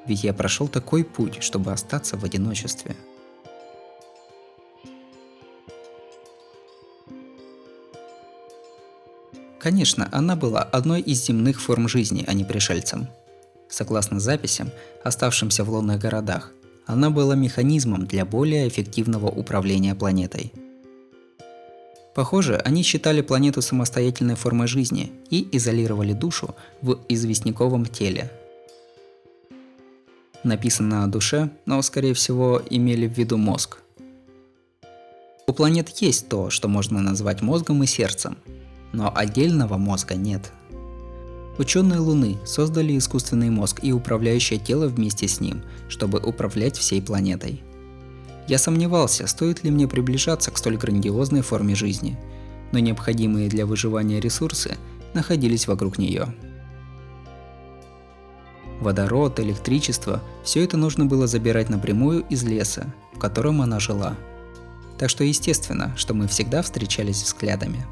Ведь 0.05 0.23
я 0.23 0.33
прошел 0.33 0.69
такой 0.69 1.03
путь, 1.03 1.43
чтобы 1.43 1.73
остаться 1.73 2.15
в 2.15 2.23
одиночестве. 2.23 2.95
Конечно, 9.59 10.07
она 10.13 10.37
была 10.37 10.61
одной 10.61 11.01
из 11.01 11.25
земных 11.25 11.61
форм 11.61 11.89
жизни, 11.89 12.23
а 12.25 12.31
не 12.31 12.45
пришельцем. 12.45 13.09
Согласно 13.67 14.21
записям, 14.21 14.71
оставшимся 15.03 15.65
в 15.65 15.69
лунных 15.71 15.99
городах, 15.99 16.53
она 16.85 17.09
была 17.09 17.35
механизмом 17.35 18.05
для 18.05 18.23
более 18.23 18.69
эффективного 18.69 19.27
управления 19.27 19.93
планетой. 19.93 20.53
Похоже, 22.17 22.55
они 22.65 22.81
считали 22.81 23.21
планету 23.21 23.61
самостоятельной 23.61 24.33
формой 24.33 24.65
жизни 24.65 25.11
и 25.29 25.47
изолировали 25.51 26.13
душу 26.13 26.55
в 26.81 26.97
известняковом 27.09 27.85
теле, 27.85 28.31
написано 30.43 31.03
о 31.03 31.07
душе, 31.07 31.51
но, 31.67 31.79
скорее 31.83 32.15
всего, 32.15 32.59
имели 32.71 33.07
в 33.07 33.15
виду 33.15 33.37
мозг. 33.37 33.83
У 35.45 35.53
планет 35.53 35.89
есть 36.01 36.27
то, 36.27 36.49
что 36.49 36.67
можно 36.67 37.01
назвать 37.01 37.43
мозгом 37.43 37.83
и 37.83 37.85
сердцем, 37.85 38.39
но 38.93 39.15
отдельного 39.15 39.77
мозга 39.77 40.15
нет. 40.15 40.51
Ученые 41.59 41.99
Луны 41.99 42.39
создали 42.47 42.97
искусственный 42.97 43.51
мозг 43.51 43.81
и 43.83 43.91
управляющее 43.91 44.57
тело 44.57 44.87
вместе 44.87 45.27
с 45.27 45.39
ним, 45.39 45.61
чтобы 45.87 46.17
управлять 46.17 46.77
всей 46.77 46.99
планетой. 46.99 47.61
Я 48.47 48.57
сомневался, 48.57 49.27
стоит 49.27 49.63
ли 49.63 49.71
мне 49.71 49.87
приближаться 49.87 50.51
к 50.51 50.57
столь 50.57 50.77
грандиозной 50.77 51.41
форме 51.41 51.75
жизни, 51.75 52.17
но 52.71 52.79
необходимые 52.79 53.49
для 53.49 53.65
выживания 53.65 54.19
ресурсы 54.21 54.77
находились 55.13 55.67
вокруг 55.67 55.97
нее. 55.97 56.33
Водород, 58.79 59.39
электричество– 59.39 60.21
все 60.43 60.63
это 60.63 60.77
нужно 60.77 61.05
было 61.05 61.27
забирать 61.27 61.69
напрямую 61.69 62.23
из 62.29 62.43
леса, 62.43 62.93
в 63.13 63.19
котором 63.19 63.61
она 63.61 63.79
жила. 63.79 64.15
Так 64.97 65.09
что 65.09 65.23
естественно, 65.23 65.93
что 65.97 66.13
мы 66.13 66.27
всегда 66.27 66.61
встречались 66.61 67.23
взглядами. 67.23 67.85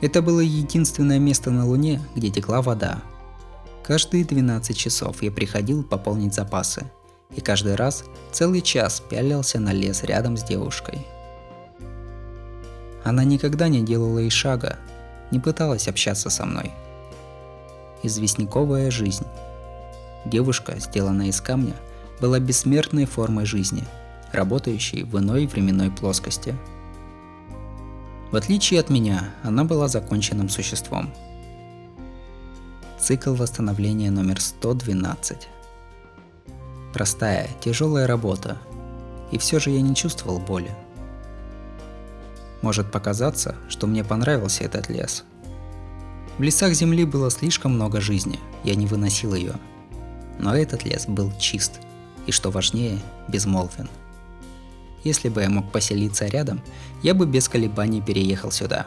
Это 0.00 0.22
было 0.22 0.40
единственное 0.40 1.18
место 1.18 1.50
на 1.50 1.66
Луне, 1.66 2.00
где 2.14 2.30
текла 2.30 2.62
вода. 2.62 3.02
Каждые 3.82 4.24
12 4.24 4.76
часов 4.76 5.22
я 5.22 5.32
приходил 5.32 5.82
пополнить 5.82 6.34
запасы, 6.34 6.90
и 7.34 7.40
каждый 7.40 7.74
раз 7.74 8.04
целый 8.32 8.60
час 8.60 9.00
пялился 9.00 9.60
на 9.60 9.72
лес 9.72 10.02
рядом 10.02 10.36
с 10.36 10.42
девушкой. 10.42 11.06
Она 13.04 13.24
никогда 13.24 13.68
не 13.68 13.82
делала 13.82 14.18
и 14.18 14.28
шага, 14.30 14.76
не 15.30 15.38
пыталась 15.38 15.88
общаться 15.88 16.30
со 16.30 16.44
мной– 16.44 16.72
известняковая 18.02 18.90
жизнь. 18.90 19.26
Девушка, 20.24 20.78
сделанная 20.78 21.28
из 21.28 21.40
камня, 21.40 21.74
была 22.20 22.38
бессмертной 22.38 23.06
формой 23.06 23.44
жизни, 23.44 23.84
работающей 24.32 25.04
в 25.04 25.18
иной 25.18 25.46
временной 25.46 25.90
плоскости. 25.90 26.54
В 28.30 28.36
отличие 28.36 28.80
от 28.80 28.90
меня, 28.90 29.30
она 29.42 29.64
была 29.64 29.88
законченным 29.88 30.48
существом. 30.48 31.12
Цикл 33.00 33.34
восстановления 33.34 34.10
номер 34.10 34.40
112. 34.40 35.48
Простая, 36.92 37.50
тяжелая 37.60 38.06
работа, 38.06 38.58
и 39.30 39.38
все 39.38 39.58
же 39.58 39.70
я 39.70 39.80
не 39.80 39.94
чувствовал 39.94 40.38
боли. 40.38 40.70
Может 42.62 42.90
показаться, 42.90 43.54
что 43.68 43.86
мне 43.86 44.04
понравился 44.04 44.64
этот 44.64 44.88
лес– 44.88 45.24
в 46.38 46.42
лесах 46.42 46.72
земли 46.72 47.04
было 47.04 47.32
слишком 47.32 47.74
много 47.74 48.00
жизни, 48.00 48.38
я 48.62 48.76
не 48.76 48.86
выносил 48.86 49.34
ее. 49.34 49.54
Но 50.38 50.56
этот 50.56 50.84
лес 50.84 51.06
был 51.08 51.32
чист, 51.36 51.80
и 52.26 52.32
что 52.32 52.52
важнее, 52.52 53.00
безмолвен. 53.26 53.90
Если 55.02 55.30
бы 55.30 55.42
я 55.42 55.50
мог 55.50 55.72
поселиться 55.72 56.26
рядом, 56.26 56.60
я 57.02 57.12
бы 57.14 57.26
без 57.26 57.48
колебаний 57.48 58.00
переехал 58.00 58.52
сюда. 58.52 58.86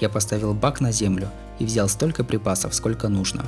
Я 0.00 0.08
поставил 0.08 0.54
бак 0.54 0.80
на 0.80 0.92
землю 0.92 1.30
и 1.58 1.66
взял 1.66 1.90
столько 1.90 2.24
припасов, 2.24 2.74
сколько 2.74 3.08
нужно. 3.08 3.44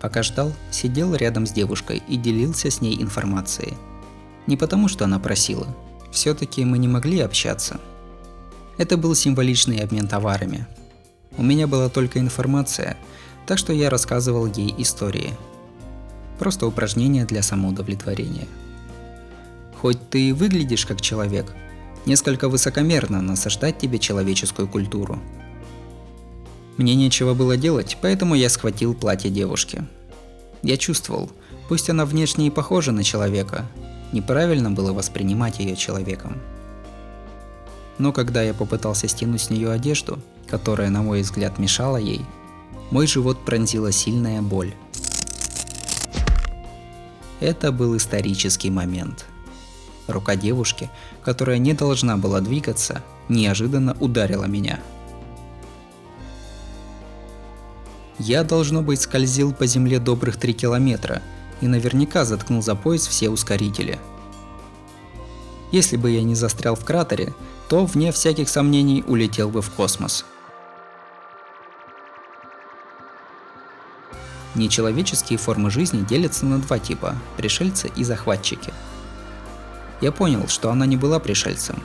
Пока 0.00 0.22
ждал, 0.22 0.52
сидел 0.70 1.14
рядом 1.14 1.46
с 1.46 1.52
девушкой 1.52 2.02
и 2.08 2.16
делился 2.16 2.70
с 2.70 2.80
ней 2.80 3.00
информацией. 3.02 3.74
Не 4.46 4.56
потому, 4.56 4.88
что 4.88 5.04
она 5.04 5.18
просила. 5.18 5.66
Все-таки 6.12 6.64
мы 6.64 6.78
не 6.78 6.88
могли 6.88 7.20
общаться. 7.20 7.80
Это 8.78 8.96
был 8.96 9.14
символичный 9.14 9.78
обмен 9.78 10.06
товарами, 10.06 10.66
у 11.38 11.42
меня 11.42 11.66
была 11.66 11.88
только 11.90 12.18
информация, 12.18 12.96
так 13.46 13.58
что 13.58 13.72
я 13.72 13.90
рассказывал 13.90 14.46
ей 14.46 14.74
истории. 14.78 15.34
Просто 16.38 16.66
упражнение 16.66 17.26
для 17.26 17.42
самоудовлетворения. 17.42 18.46
Хоть 19.80 20.08
ты 20.08 20.30
и 20.30 20.32
выглядишь 20.32 20.86
как 20.86 21.00
человек, 21.02 21.54
несколько 22.06 22.48
высокомерно 22.48 23.20
насаждать 23.20 23.78
тебе 23.78 23.98
человеческую 23.98 24.66
культуру. 24.66 25.20
Мне 26.76 26.94
нечего 26.94 27.34
было 27.34 27.56
делать, 27.56 27.96
поэтому 28.00 28.34
я 28.34 28.48
схватил 28.50 28.94
платье 28.94 29.30
девушки. 29.30 29.84
Я 30.62 30.76
чувствовал, 30.76 31.30
пусть 31.68 31.88
она 31.88 32.04
внешне 32.04 32.48
и 32.48 32.50
похожа 32.50 32.92
на 32.92 33.02
человека, 33.02 33.66
неправильно 34.12 34.70
было 34.70 34.92
воспринимать 34.92 35.58
ее 35.58 35.76
человеком. 35.76 36.38
Но 37.98 38.12
когда 38.12 38.42
я 38.42 38.52
попытался 38.52 39.08
стянуть 39.08 39.42
с 39.42 39.50
нее 39.50 39.70
одежду, 39.70 40.18
которая, 40.48 40.90
на 40.90 41.02
мой 41.02 41.22
взгляд, 41.22 41.58
мешала 41.58 41.96
ей, 41.96 42.20
мой 42.90 43.06
живот 43.06 43.44
пронзила 43.44 43.90
сильная 43.90 44.42
боль. 44.42 44.74
Это 47.40 47.72
был 47.72 47.96
исторический 47.96 48.70
момент. 48.70 49.26
Рука 50.06 50.36
девушки, 50.36 50.90
которая 51.24 51.58
не 51.58 51.72
должна 51.72 52.16
была 52.16 52.40
двигаться, 52.40 53.02
неожиданно 53.28 53.96
ударила 53.98 54.44
меня. 54.44 54.78
Я, 58.18 58.44
должно 58.44 58.82
быть, 58.82 59.00
скользил 59.00 59.52
по 59.52 59.66
земле 59.66 59.98
добрых 59.98 60.36
три 60.36 60.54
километра 60.54 61.22
и 61.60 61.66
наверняка 61.66 62.24
заткнул 62.24 62.62
за 62.62 62.74
пояс 62.74 63.06
все 63.06 63.28
ускорители. 63.28 63.98
Если 65.72 65.96
бы 65.96 66.10
я 66.10 66.22
не 66.22 66.34
застрял 66.34 66.76
в 66.76 66.84
кратере, 66.84 67.34
то, 67.68 67.84
вне 67.84 68.12
всяких 68.12 68.48
сомнений, 68.48 69.04
улетел 69.06 69.50
бы 69.50 69.62
в 69.62 69.70
космос– 69.70 70.24
Нечеловеческие 74.56 75.38
формы 75.38 75.70
жизни 75.70 76.00
делятся 76.00 76.46
на 76.46 76.58
два 76.58 76.78
типа– 76.78 77.14
пришельцы 77.36 77.92
и 77.94 78.04
захватчики. 78.04 78.72
Я 80.00 80.12
понял, 80.12 80.48
что 80.48 80.70
она 80.70 80.86
не 80.86 80.96
была 80.96 81.18
пришельцем, 81.18 81.82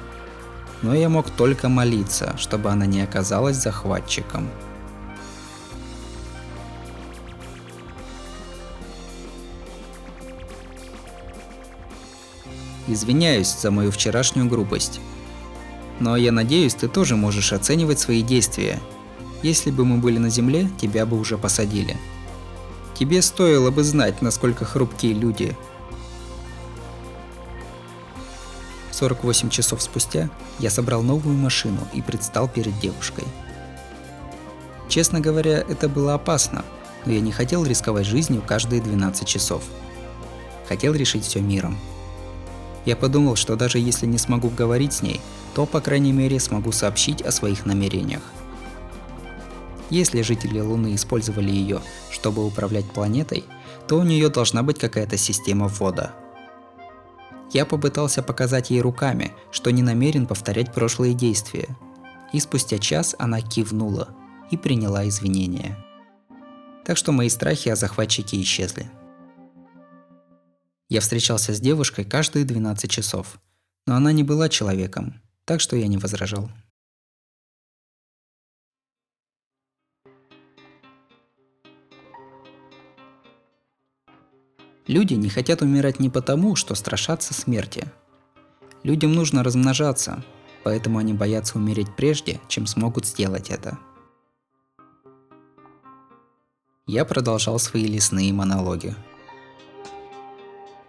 но 0.82 0.96
я 0.96 1.10
мог 1.10 1.30
только 1.30 1.68
молиться, 1.68 2.34
чтобы 2.38 2.70
она 2.70 2.86
не 2.86 3.02
оказалась 3.02 3.58
захватчиком. 3.58 4.50
Извиняюсь 12.92 13.56
за 13.56 13.72
мою 13.72 13.92
вчерашнюю 13.92 14.48
грубость. 14.48 15.00
Но 16.00 16.18
я 16.18 16.32
надеюсь, 16.32 16.74
ты 16.74 16.88
тоже 16.88 17.16
можешь 17.16 17.54
оценивать 17.54 18.00
свои 18.00 18.22
действия. 18.22 18.80
Если 19.44 19.72
бы 19.72 19.86
мы 19.86 19.98
были 19.98 20.18
на 20.18 20.30
Земле, 20.30 20.70
тебя 20.80 21.06
бы 21.06 21.20
уже 21.20 21.38
посадили– 21.38 21.98
Тебе 23.02 23.24
стоило 23.24 23.72
бы 23.72 23.84
знать, 23.84 24.22
насколько 24.22 24.64
хрупкие 24.64 25.14
люди. 25.14 25.58
48 28.92 29.50
часов 29.50 29.82
спустя 29.82 30.30
я 30.60 30.70
собрал 30.70 31.02
новую 31.02 31.36
машину 31.36 31.80
и 31.94 32.04
предстал 32.04 32.48
перед 32.48 32.78
девушкой. 32.80 33.24
Честно 34.88 35.20
говоря, 35.20 35.66
это 35.68 35.90
было 35.90 36.14
опасно, 36.14 36.64
но 37.08 37.12
я 37.12 37.22
не 37.22 37.32
хотел 37.32 37.66
рисковать 37.66 38.06
жизнью 38.06 38.44
каждые 38.46 38.84
12 38.84 39.28
часов. 39.28 39.64
Хотел 40.70 40.94
решить 40.94 41.26
все 41.26 41.42
миром. 41.42 41.80
Я 42.86 42.96
подумал, 42.96 43.36
что 43.36 43.56
даже 43.56 43.78
если 43.78 44.06
не 44.06 44.18
смогу 44.18 44.50
говорить 44.50 44.94
с 44.94 45.02
ней, 45.02 45.22
то, 45.54 45.66
по 45.66 45.82
крайней 45.82 46.12
мере, 46.12 46.40
смогу 46.40 46.72
сообщить 46.72 47.22
о 47.22 47.32
своих 47.32 47.66
намерениях. 47.66 48.22
Если 49.90 50.22
жители 50.22 50.60
Луны 50.60 50.96
использовали 50.96 51.52
ее, 51.52 51.82
чтобы 52.10 52.46
управлять 52.46 52.90
планетой, 52.90 53.44
то 53.88 53.98
у 53.98 54.04
нее 54.04 54.30
должна 54.30 54.64
быть 54.64 54.80
какая-то 54.80 55.18
система 55.18 55.68
ввода. 55.68 56.14
Я 57.52 57.66
попытался 57.66 58.24
показать 58.24 58.70
ей 58.70 58.82
руками, 58.82 59.34
что 59.52 59.72
не 59.72 59.84
намерен 59.84 60.26
повторять 60.26 60.74
прошлые 60.74 61.14
действия. 61.14 61.68
И 62.32 62.40
спустя 62.40 62.78
час 62.78 63.14
она 63.20 63.42
кивнула 63.42 64.16
и 64.50 64.58
приняла 64.58 65.08
извинения. 65.08 65.78
Так 66.86 66.96
что 66.96 67.12
мои 67.12 67.28
страхи 67.28 67.68
о 67.68 67.76
захватчике 67.76 68.42
исчезли. 68.42 68.90
Я 70.92 71.00
встречался 71.00 71.54
с 71.54 71.62
девушкой 71.62 72.04
каждые 72.04 72.44
12 72.44 72.92
часов, 72.92 73.40
но 73.88 73.96
она 73.96 74.12
не 74.12 74.24
была 74.24 74.50
человеком, 74.50 75.22
так 75.46 75.62
что 75.62 75.78
я 75.78 75.88
не 75.88 75.98
возражал. 75.98 76.52
Люди 84.86 85.14
не 85.14 85.30
хотят 85.30 85.62
умирать 85.62 86.02
не 86.02 86.10
потому, 86.10 86.58
что 86.58 86.76
страшатся 86.76 87.34
смерти. 87.34 87.90
Людям 88.84 89.14
нужно 89.14 89.44
размножаться, 89.44 90.26
поэтому 90.66 90.98
они 90.98 91.14
боятся 91.14 91.58
умереть 91.58 91.96
прежде, 91.96 92.42
чем 92.50 92.68
смогут 92.68 93.06
сделать 93.06 93.50
это. 93.50 93.80
Я 96.86 97.06
продолжал 97.06 97.60
свои 97.60 97.86
лесные 97.86 98.34
монологи. 98.34 98.94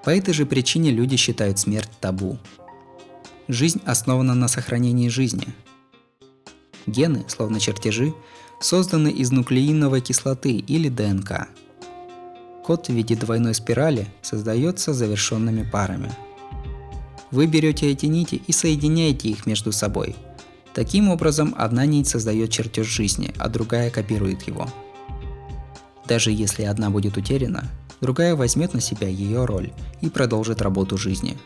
По 0.05 0.11
этой 0.11 0.35
же 0.35 0.47
причине 0.47 0.91
люди 0.91 1.17
считают 1.17 1.59
смерть 1.59 1.91
табу. 2.01 2.39
Жизнь 3.49 3.81
основана 3.85 4.35
на 4.35 4.49
сохранении 4.49 5.09
жизни. 5.09 5.49
Гены, 6.87 7.25
словно 7.29 7.61
чертежи, 7.61 8.13
созданы 8.61 9.09
из 9.09 9.31
нуклеиновой 9.31 10.01
кислоты 10.01 10.53
или 10.53 10.89
ДНК– 10.89 11.49
Код 12.63 12.87
в 12.87 12.93
виде 12.93 13.17
двойной 13.17 13.55
спирали 13.55 14.07
создается 14.23 14.95
завершенными 14.95 15.69
парами. 15.69 16.13
Вы 17.33 17.47
берете 17.47 17.91
эти 17.91 18.07
нити 18.07 18.41
и 18.47 18.53
соединяете 18.53 19.29
их 19.29 19.47
между 19.47 19.73
собой. 19.73 20.15
Таким 20.73 21.09
образом, 21.09 21.55
одна 21.59 21.87
нить 21.87 22.07
создает 22.07 22.51
чертеж 22.51 22.87
жизни, 22.87 23.33
а 23.39 23.49
другая 23.49 23.91
копирует 23.91 24.43
его. 24.43 24.69
Даже 26.07 26.31
если 26.31 26.63
одна 26.63 26.89
будет 26.91 27.17
утеряна, 27.17 27.69
другая 28.03 28.37
возьмет 28.37 28.75
на 28.75 28.83
себя 28.83 29.09
ее 29.09 29.47
роль 29.47 29.73
и 30.03 30.11
продолжит 30.11 30.61
работу 30.61 30.99
жизни. 30.99 31.39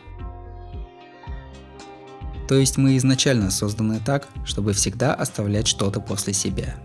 То 2.49 2.55
есть 2.55 2.75
мы 2.75 2.97
изначально 2.97 3.49
созданы 3.49 4.01
так, 4.05 4.27
чтобы 4.43 4.73
всегда 4.73 5.13
оставлять 5.13 5.67
что-то 5.67 6.01
после 6.01 6.33
себя. 6.33 6.75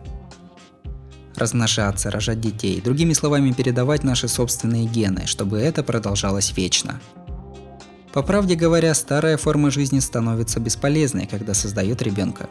Размножаться, 1.35 2.13
рожать 2.13 2.41
детей, 2.41 2.81
другими 2.81 3.15
словами 3.15 3.51
передавать 3.51 4.05
наши 4.05 4.29
собственные 4.29 4.87
гены, 4.87 5.27
чтобы 5.27 5.59
это 5.59 5.83
продолжалось 5.83 6.57
вечно– 6.57 7.01
по 8.13 8.23
правде 8.23 8.57
говоря, 8.57 8.93
старая 8.93 9.39
форма 9.39 9.71
жизни 9.71 9.99
становится 9.99 10.61
бесполезной, 10.61 11.27
когда 11.27 11.55
создает 11.55 12.03
ребенка. 12.03 12.47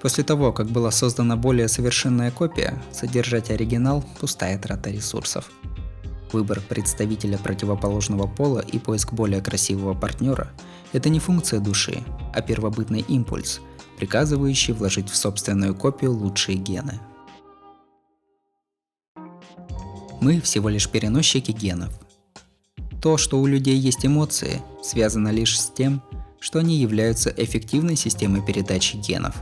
После 0.00 0.24
того, 0.24 0.52
как 0.52 0.66
была 0.66 0.90
создана 0.90 1.36
более 1.36 1.68
совершенная 1.68 2.32
копия, 2.32 2.82
содержать 2.90 3.50
оригинал– 3.52 4.04
пустая 4.20 4.58
трата 4.58 4.90
ресурсов. 4.90 5.48
Выбор 6.32 6.60
представителя 6.60 7.38
противоположного 7.38 8.26
пола 8.26 8.60
и 8.60 8.78
поиск 8.78 9.12
более 9.12 9.40
красивого 9.42 9.94
партнера– 9.94 10.50
это 10.92 11.08
не 11.08 11.20
функция 11.20 11.60
души, 11.60 12.02
а 12.34 12.40
первобытный 12.40 13.00
импульс, 13.00 13.60
приказывающий 13.98 14.74
вложить 14.74 15.10
в 15.10 15.16
собственную 15.16 15.74
копию 15.74 16.12
лучшие 16.12 16.56
гены. 16.56 16.98
Мы 20.20 20.40
всего 20.40 20.68
лишь 20.68 20.88
переносчики 20.88 21.50
генов– 21.50 21.92
то, 23.02 23.16
что 23.16 23.40
у 23.40 23.46
людей 23.46 23.76
есть 23.76 24.06
эмоции, 24.06 24.62
связано 24.80 25.30
лишь 25.30 25.58
с 25.58 25.68
тем, 25.68 26.04
что 26.38 26.60
они 26.60 26.76
являются 26.76 27.34
эффективной 27.36 27.96
системой 27.96 28.46
передачи 28.46 28.94
генов. 28.96 29.34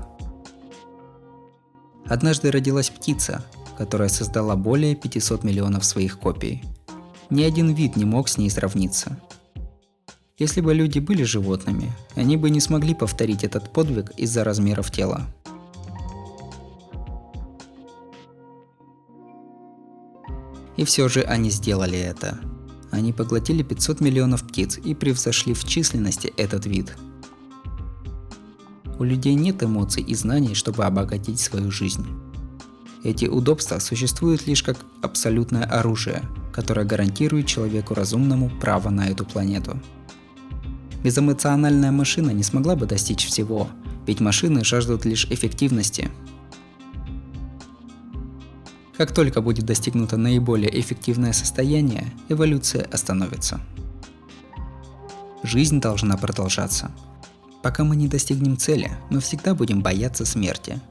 Однажды 2.07 2.51
родилась 2.51 2.89
птица, 2.89 3.45
которая 3.77 4.09
создала 4.09 4.57
более 4.57 4.97
500 4.97 5.45
миллионов 5.45 5.85
своих 5.85 6.19
копий. 6.19 6.63
Ни 7.31 7.43
один 7.43 7.73
вид 7.73 7.97
не 7.97 8.05
мог 8.05 8.29
с 8.29 8.39
ней 8.39 8.51
сравниться. 8.51 9.21
Если 10.39 10.61
бы 10.61 10.75
люди 10.75 10.99
были 10.99 11.23
животными, 11.23 11.93
они 12.15 12.37
бы 12.37 12.51
не 12.51 12.61
смогли 12.61 12.95
повторить 12.95 13.45
этот 13.45 13.73
подвиг 13.73 14.11
из-за 14.17 14.45
размеров 14.45 14.91
тела. 14.91 15.27
И 20.77 20.85
все 20.85 21.09
же 21.09 21.23
они 21.23 21.51
сделали 21.51 21.99
это– 21.99 22.41
они 22.91 23.13
поглотили 23.13 23.63
500 23.63 24.01
миллионов 24.01 24.47
птиц 24.47 24.79
и 24.79 24.95
превзошли 24.95 25.55
в 25.55 25.65
численности 25.65 26.33
этот 26.37 26.67
вид. 26.67 26.97
У 28.99 29.05
людей 29.05 29.35
нет 29.35 29.63
эмоций 29.63 30.03
и 30.03 30.15
знаний, 30.15 30.55
чтобы 30.55 30.85
обогатить 30.85 31.41
свою 31.41 31.71
жизнь. 31.71 32.07
Эти 33.03 33.27
удобства 33.27 33.79
существуют 33.79 34.47
лишь 34.47 34.63
как 34.63 34.77
абсолютное 35.03 35.65
оружие, 35.65 36.23
которое 36.53 36.85
гарантирует 36.85 37.47
человеку 37.47 37.95
разумному 37.95 38.51
право 38.61 38.91
на 38.91 39.09
эту 39.09 39.25
планету. 39.25 39.81
Безэмоциональная 41.03 41.91
машина 41.91 42.31
не 42.31 42.43
смогла 42.43 42.77
бы 42.77 42.87
достичь 42.87 43.27
всего, 43.27 43.69
ведь 44.07 44.21
машины 44.21 44.65
жаждут 44.65 45.05
лишь 45.05 45.27
эффективности, 45.27 46.11
как 49.01 49.13
только 49.13 49.41
будет 49.41 49.65
достигнуто 49.65 50.19
наиболее 50.19 50.79
эффективное 50.79 51.33
состояние, 51.33 52.13
эволюция 52.29 52.87
остановится. 52.93 53.59
Жизнь 55.43 55.81
должна 55.81 56.19
продолжаться. 56.19 56.91
Пока 57.63 57.83
мы 57.83 57.97
не 57.97 58.09
достигнем 58.09 58.59
цели, 58.59 58.93
мы 59.09 59.21
всегда 59.21 59.55
будем 59.55 59.81
бояться 59.81 60.27
смерти. 60.27 60.83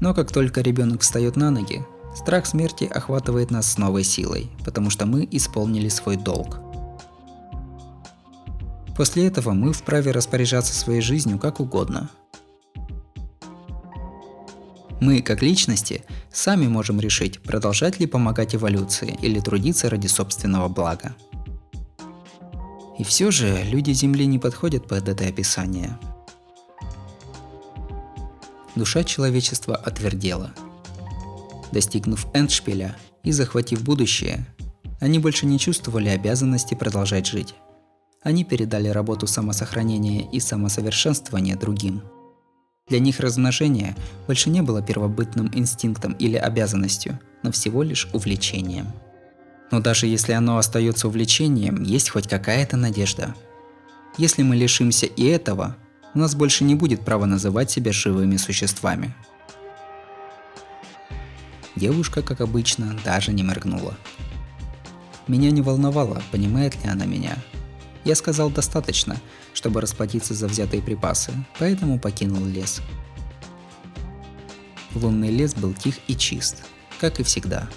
Но 0.00 0.14
как 0.14 0.32
только 0.32 0.62
ребенок 0.62 1.02
встает 1.02 1.36
на 1.36 1.50
ноги, 1.50 1.84
страх 2.16 2.46
смерти 2.46 2.84
охватывает 2.84 3.50
нас 3.50 3.70
с 3.70 3.78
новой 3.78 4.02
силой, 4.02 4.50
потому 4.64 4.90
что 4.90 5.06
мы 5.06 5.28
исполнили 5.30 5.88
свой 5.88 6.16
долг. 6.16 6.58
После 8.96 9.26
этого 9.26 9.52
мы 9.52 9.72
вправе 9.72 10.10
распоряжаться 10.10 10.74
своей 10.74 11.02
жизнью 11.02 11.38
как 11.38 11.60
угодно– 11.60 12.10
мы, 15.00 15.20
как 15.20 15.42
личности, 15.42 16.04
сами 16.32 16.66
можем 16.68 17.00
решить, 17.00 17.42
продолжать 17.42 18.00
ли 18.00 18.06
помогать 18.06 18.54
эволюции 18.54 19.16
или 19.20 19.40
трудиться 19.40 19.90
ради 19.90 20.06
собственного 20.06 20.68
блага. 20.68 21.14
И 22.98 23.04
все 23.04 23.30
же 23.30 23.62
люди 23.64 23.92
Земли 23.92 24.24
не 24.24 24.38
подходят 24.38 24.88
под 24.88 25.08
это 25.08 25.26
описание. 25.26 25.98
Душа 28.74 29.04
человечества 29.04 29.76
отвердела. 29.76 30.52
Достигнув 31.72 32.26
эндшпиля 32.34 32.96
и 33.22 33.32
захватив 33.32 33.82
будущее, 33.82 34.46
они 35.00 35.18
больше 35.18 35.46
не 35.46 35.58
чувствовали 35.58 36.08
обязанности 36.08 36.74
продолжать 36.74 37.26
жить. 37.26 37.54
Они 38.22 38.44
передали 38.44 38.88
работу 38.88 39.26
самосохранения 39.26 40.28
и 40.30 40.40
самосовершенствования 40.40 41.56
другим– 41.56 42.02
для 42.88 43.00
них 43.00 43.18
размножение 43.18 43.96
больше 44.28 44.48
не 44.48 44.62
было 44.62 44.80
первобытным 44.80 45.50
инстинктом 45.52 46.12
или 46.12 46.36
обязанностью, 46.36 47.18
но 47.42 47.50
всего 47.50 47.82
лишь 47.82 48.08
увлечением. 48.12 48.86
Но 49.72 49.80
даже 49.80 50.06
если 50.06 50.32
оно 50.32 50.56
остается 50.58 51.08
увлечением, 51.08 51.82
есть 51.82 52.10
хоть 52.10 52.28
какая-то 52.28 52.76
надежда. 52.76 53.34
Если 54.18 54.44
мы 54.44 54.54
лишимся 54.54 55.06
и 55.06 55.24
этого, 55.24 55.76
у 56.14 56.20
нас 56.20 56.36
больше 56.36 56.62
не 56.62 56.76
будет 56.76 57.04
права 57.04 57.26
называть 57.26 57.72
себя 57.72 57.92
живыми 57.92 58.36
существами. 58.36 59.16
Девушка, 61.76 62.22
как 62.22 62.40
обычно, 62.40 62.98
даже 63.04 63.32
не 63.32 63.42
моргнула. 63.42 63.96
Меня 65.28 65.50
не 65.50 65.62
волновало, 65.62 66.22
понимает 66.30 66.74
ли 66.82 66.88
она 66.88 67.04
меня, 67.04 67.36
я 68.06 68.14
сказал 68.14 68.50
достаточно, 68.50 69.20
чтобы 69.52 69.80
расплатиться 69.80 70.32
за 70.32 70.46
взятые 70.46 70.80
припасы, 70.80 71.32
поэтому 71.58 71.98
покинул 71.98 72.44
лес. 72.44 72.80
Лунный 74.94 75.30
лес 75.30 75.54
был 75.54 75.74
тих 75.74 75.96
и 76.06 76.16
чист, 76.16 76.64
как 77.00 77.18
и 77.18 77.24
всегда. 77.24 77.68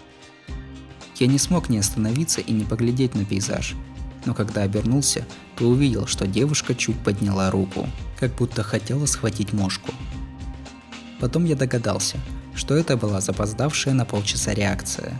Я 1.16 1.26
не 1.26 1.40
смог 1.40 1.68
не 1.68 1.80
остановиться 1.80 2.42
и 2.42 2.52
не 2.52 2.64
поглядеть 2.64 3.16
на 3.16 3.26
пейзаж, 3.26 3.74
но 4.26 4.36
когда 4.36 4.62
обернулся, 4.62 5.26
то 5.58 5.68
увидел, 5.68 6.06
что 6.06 6.28
девушка 6.28 6.76
чуть 6.76 7.00
подняла 7.00 7.50
руку, 7.50 7.90
как 8.20 8.36
будто 8.36 8.62
хотела 8.62 9.08
схватить 9.08 9.52
мошку. 9.52 9.92
Потом 11.20 11.44
я 11.46 11.56
догадался, 11.56 12.18
что 12.60 12.76
это 12.76 12.98
была 12.98 13.22
запоздавшая 13.22 13.94
на 13.94 14.04
полчаса 14.04 14.54
реакция, 14.54 15.18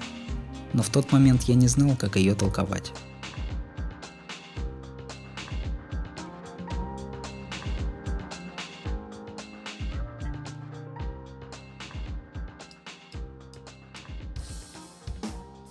но 0.74 0.84
в 0.84 0.90
тот 0.90 1.14
момент 1.14 1.44
я 1.44 1.56
не 1.56 1.70
знал, 1.70 1.96
как 1.96 2.18
ее 2.18 2.36
толковать. 2.36 2.92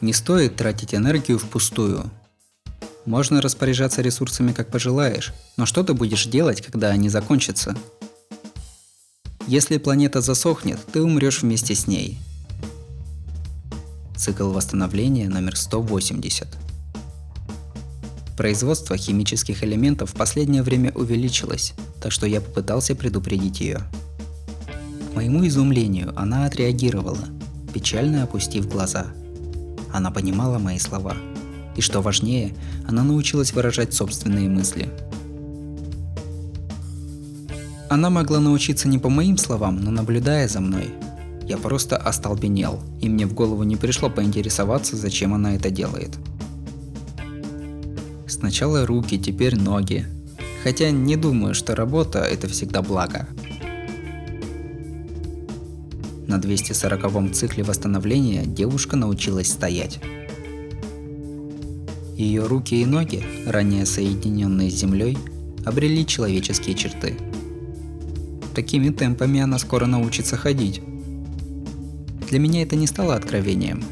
Не 0.00 0.14
стоит 0.14 0.56
тратить 0.56 0.94
энергию 0.94 1.38
впустую. 1.38 2.10
Можно 3.04 3.42
распоряжаться 3.42 4.00
ресурсами 4.00 4.52
как 4.52 4.70
пожелаешь, 4.70 5.34
но 5.58 5.66
что 5.66 5.82
ты 5.82 5.92
будешь 5.92 6.24
делать, 6.24 6.62
когда 6.62 6.88
они 6.88 7.10
закончатся? 7.10 7.76
Если 9.48 9.78
планета 9.78 10.20
засохнет, 10.20 10.78
ты 10.92 11.02
умрешь 11.02 11.42
вместе 11.42 11.74
с 11.74 11.88
ней. 11.88 12.18
Цикл 14.16 14.50
восстановления 14.52 15.28
номер 15.28 15.56
180. 15.56 16.46
Производство 18.36 18.96
химических 18.96 19.64
элементов 19.64 20.10
в 20.10 20.14
последнее 20.14 20.62
время 20.62 20.92
увеличилось, 20.94 21.74
так 22.00 22.12
что 22.12 22.26
я 22.26 22.40
попытался 22.40 22.94
предупредить 22.94 23.58
ее. 23.58 23.80
К 25.10 25.16
моему 25.16 25.44
изумлению 25.44 26.12
она 26.16 26.44
отреагировала, 26.44 27.24
печально 27.74 28.22
опустив 28.22 28.68
глаза– 28.68 29.06
она 29.92 30.10
понимала 30.10 30.58
мои 30.58 30.78
слова. 30.78 31.16
И 31.76 31.80
что 31.80 32.00
важнее, 32.02 32.54
она 32.86 33.04
научилась 33.04 33.52
выражать 33.52 33.94
собственные 33.94 34.48
мысли. 34.48 34.88
Она 37.90 38.10
могла 38.10 38.38
научиться 38.38 38.86
не 38.86 38.98
по 38.98 39.08
моим 39.08 39.38
словам, 39.38 39.80
но 39.80 39.90
наблюдая 39.90 40.46
за 40.46 40.60
мной. 40.60 40.90
Я 41.46 41.56
просто 41.56 41.96
остолбенел, 41.96 42.80
и 43.00 43.08
мне 43.08 43.26
в 43.26 43.32
голову 43.32 43.62
не 43.62 43.76
пришло 43.76 44.10
поинтересоваться, 44.10 44.96
зачем 44.96 45.32
она 45.32 45.54
это 45.54 45.70
делает. 45.70 46.18
Сначала 48.26 48.84
руки, 48.84 49.18
теперь 49.18 49.56
ноги. 49.56 50.06
Хотя 50.62 50.90
не 50.90 51.16
думаю, 51.16 51.54
что 51.54 51.74
работа– 51.74 52.18
это 52.20 52.46
всегда 52.46 52.82
благо. 52.82 53.26
На 56.26 56.34
240-м 56.34 57.32
цикле 57.32 57.64
восстановления 57.64 58.44
девушка 58.44 58.96
научилась 58.96 59.50
стоять. 59.50 59.98
Ее 62.18 62.46
руки 62.46 62.82
и 62.82 62.84
ноги, 62.84 63.24
ранее 63.46 63.86
соединенные 63.86 64.70
с 64.70 64.74
землей, 64.74 65.16
обрели 65.64 66.04
человеческие 66.04 66.76
черты. 66.76 67.16
Такими 68.58 68.90
темпами 68.90 69.38
она 69.38 69.56
скоро 69.56 69.86
научится 69.86 70.36
ходить. 70.36 70.82
Для 72.28 72.40
меня 72.40 72.62
это 72.62 72.74
не 72.74 72.88
стало 72.88 73.14
откровением. 73.14 73.84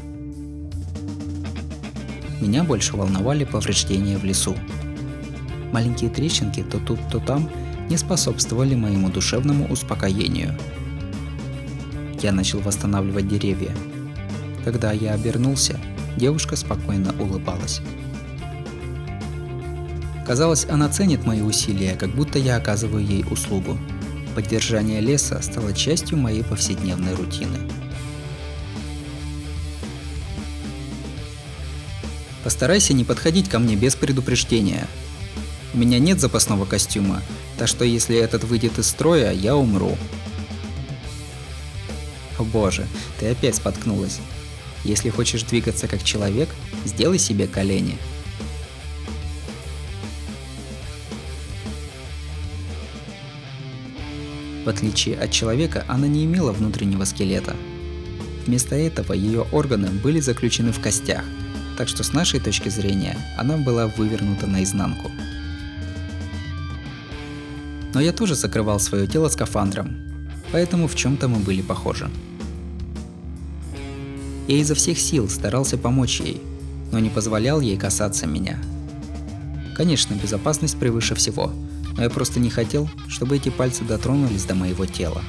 Меня 2.41 2.65
больше 2.65 2.97
волновали 2.97 3.45
повреждения 3.45 4.17
в 4.17 4.25
лесу. 4.25 4.57
Маленькие 5.71 6.09
трещинки 6.09 6.63
то 6.63 6.79
тут, 6.79 6.99
то 7.09 7.19
там 7.19 7.49
не 7.89 7.95
способствовали 7.95 8.75
моему 8.75 9.09
душевному 9.09 9.67
успокоению. 9.67 10.53
Я 12.21 12.33
начал 12.33 12.59
восстанавливать 12.59 13.29
деревья. 13.29 13.71
Когда 14.65 14.91
я 14.91 15.13
обернулся, 15.13 15.79
девушка 16.17 16.57
спокойно 16.57 17.15
улыбалась. 17.21 17.79
Казалось, 20.25 20.67
она 20.69 20.89
ценит 20.89 21.25
мои 21.25 21.41
усилия, 21.41 21.95
как 21.95 22.09
будто 22.09 22.37
я 22.37 22.57
оказываю 22.57 23.05
ей 23.05 23.23
услугу. 23.31 23.77
Поддержание 24.37 25.01
леса 25.01 25.41
стало 25.41 25.73
частью 25.73 26.15
моей 26.19 26.43
повседневной 26.43 27.15
рутины. 27.15 27.57
Постарайся 32.43 32.93
не 32.93 33.03
подходить 33.03 33.49
ко 33.49 33.57
мне 33.57 33.75
без 33.75 33.95
предупреждения. 33.95 34.87
У 35.73 35.79
меня 35.79 35.97
нет 35.97 36.19
запасного 36.19 36.65
костюма, 36.65 37.23
так 37.57 37.67
что 37.67 37.83
если 37.83 38.15
этот 38.15 38.43
выйдет 38.43 38.77
из 38.77 38.85
строя, 38.85 39.31
я 39.31 39.55
умру. 39.55 39.97
О 42.37 42.43
боже, 42.43 42.85
ты 43.19 43.31
опять 43.31 43.55
споткнулась. 43.55 44.19
Если 44.83 45.09
хочешь 45.09 45.41
двигаться 45.41 45.87
как 45.87 46.03
человек, 46.03 46.49
сделай 46.85 47.17
себе 47.17 47.47
колени. 47.47 47.97
В 54.67 54.69
отличие 54.69 55.17
от 55.17 55.31
человека, 55.31 55.83
она 55.87 56.07
не 56.07 56.25
имела 56.25 56.51
внутреннего 56.51 57.05
скелета. 57.05 57.55
Вместо 58.45 58.75
этого 58.75 59.13
ее 59.13 59.47
органы 59.51 59.87
были 59.87 60.19
заключены 60.19 60.71
в 60.71 60.79
костях– 60.79 61.23
так 61.77 61.87
что 61.87 62.03
с 62.03 62.11
нашей 62.11 62.39
точки 62.39 62.69
зрения 62.69 63.17
она 63.37 63.55
была 63.57 63.87
вывернута 63.87 64.47
наизнанку. 64.47 65.11
Но 67.93 68.01
я 68.01 68.11
тоже 68.11 68.35
закрывал 68.35 68.79
свое 68.79 69.07
тело 69.07 69.29
скафандром, 69.29 69.95
поэтому 70.51 70.87
в 70.87 70.95
чем-то 70.95 71.27
мы 71.27 71.39
были 71.39 71.61
похожи. 71.61 72.09
Я 74.47 74.57
изо 74.57 74.75
всех 74.75 74.97
сил 74.97 75.29
старался 75.29 75.77
помочь 75.77 76.19
ей, 76.19 76.41
но 76.91 76.99
не 76.99 77.09
позволял 77.09 77.61
ей 77.61 77.77
касаться 77.77 78.25
меня. 78.25 78.57
Конечно, 79.75 80.15
безопасность 80.15 80.79
превыше 80.79 81.13
всего, 81.15 81.53
но 81.97 82.03
я 82.03 82.09
просто 82.09 82.39
не 82.39 82.49
хотел, 82.49 82.89
чтобы 83.07 83.35
эти 83.35 83.49
пальцы 83.49 83.83
дотронулись 83.83 84.45
до 84.45 84.55
моего 84.55 84.85
тела. 84.85 85.23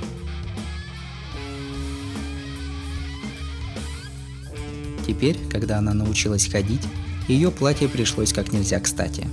Теперь, 5.06 5.38
когда 5.50 5.78
она 5.78 5.94
научилась 5.94 6.46
ходить, 6.46 6.82
ее 7.26 7.50
платье 7.50 7.88
пришлось 7.88 8.34
как 8.34 8.52
нельзя 8.52 8.78
кстати. 8.78 9.26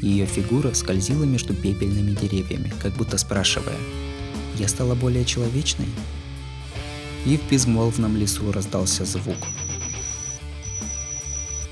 Ее 0.00 0.24
фигура 0.24 0.72
скользила 0.72 1.24
между 1.24 1.52
пепельными 1.52 2.12
деревьями, 2.12 2.72
как 2.80 2.92
будто 2.94 3.18
спрашивая, 3.18 3.76
«Я 4.56 4.68
стала 4.68 4.94
более 4.94 5.24
человечной?» 5.24 5.88
И 7.26 7.36
в 7.36 7.50
безмолвном 7.50 8.16
лесу 8.16 8.50
раздался 8.50 9.04
звук. 9.04 9.36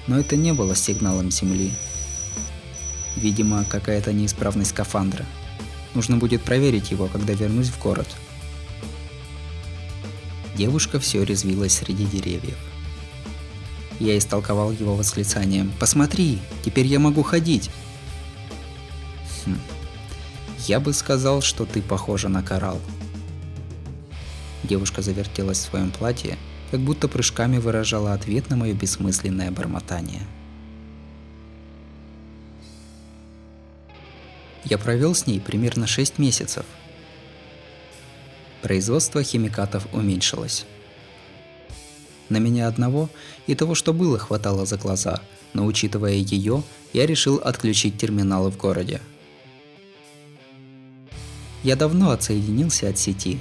Но 0.07 0.19
это 0.19 0.37
не 0.37 0.53
было 0.53 0.75
сигналом 0.75 1.31
Земли. 1.31 1.71
Видимо, 3.21 3.65
какая-то 3.65 4.13
неисправность 4.13 4.71
скафандра. 4.71 5.27
Нужно 5.95 6.17
будет 6.17 6.43
проверить 6.43 6.91
его, 6.91 7.07
когда 7.07 7.33
вернусь 7.33 7.69
в 7.69 7.79
город– 7.81 8.09
Девушка 10.59 10.99
все 10.99 11.23
резвилась 11.23 11.75
среди 11.75 12.05
деревьев. 12.05 12.59
Я 14.01 14.19
истолковал 14.19 14.73
его 14.73 14.97
восклицанием 14.97 15.73
«Посмотри, 15.79 16.41
теперь 16.65 16.87
я 16.87 16.99
могу 16.99 17.23
ходить!» 17.23 17.71
хм. 19.47 19.57
Я 20.67 20.81
бы 20.81 20.93
сказал, 20.93 21.43
что 21.43 21.65
ты 21.65 21.81
похожа 21.81 22.29
на 22.29 22.43
коралл. 22.43 22.81
Девушка 24.65 25.01
завертелась 25.01 25.59
в 25.59 25.71
своем 25.71 25.93
платье, 25.93 26.37
как 26.73 26.81
будто 26.81 27.07
прыжками 27.07 27.59
выражала 27.59 28.13
ответ 28.13 28.51
на 28.51 28.57
мое 28.57 28.75
бессмысленное 28.75 29.53
бормотание. 29.53 30.23
Я 34.69 34.79
провел 34.79 35.15
с 35.15 35.27
ней 35.27 35.41
примерно 35.41 35.87
6 35.87 36.19
месяцев– 36.19 36.65
производство 38.63 39.23
химикатов 39.23 39.87
уменьшилось. 39.93 40.67
На 42.29 42.39
меня 42.39 42.69
одного 42.69 43.09
и 43.47 43.55
того, 43.55 43.75
что 43.75 43.93
было, 43.93 44.19
хватало 44.19 44.67
за 44.67 44.77
глаза, 44.77 45.23
но 45.55 45.65
учитывая 45.65 46.13
ее, 46.13 46.63
я 46.93 47.07
решил 47.07 47.37
отключить 47.37 47.97
терминалы 47.97 48.51
в 48.51 48.57
городе. 48.57 49.01
Я 51.63 51.77
давно 51.77 52.11
отсоединился 52.11 52.89
от 52.89 52.99
сети. 52.99 53.41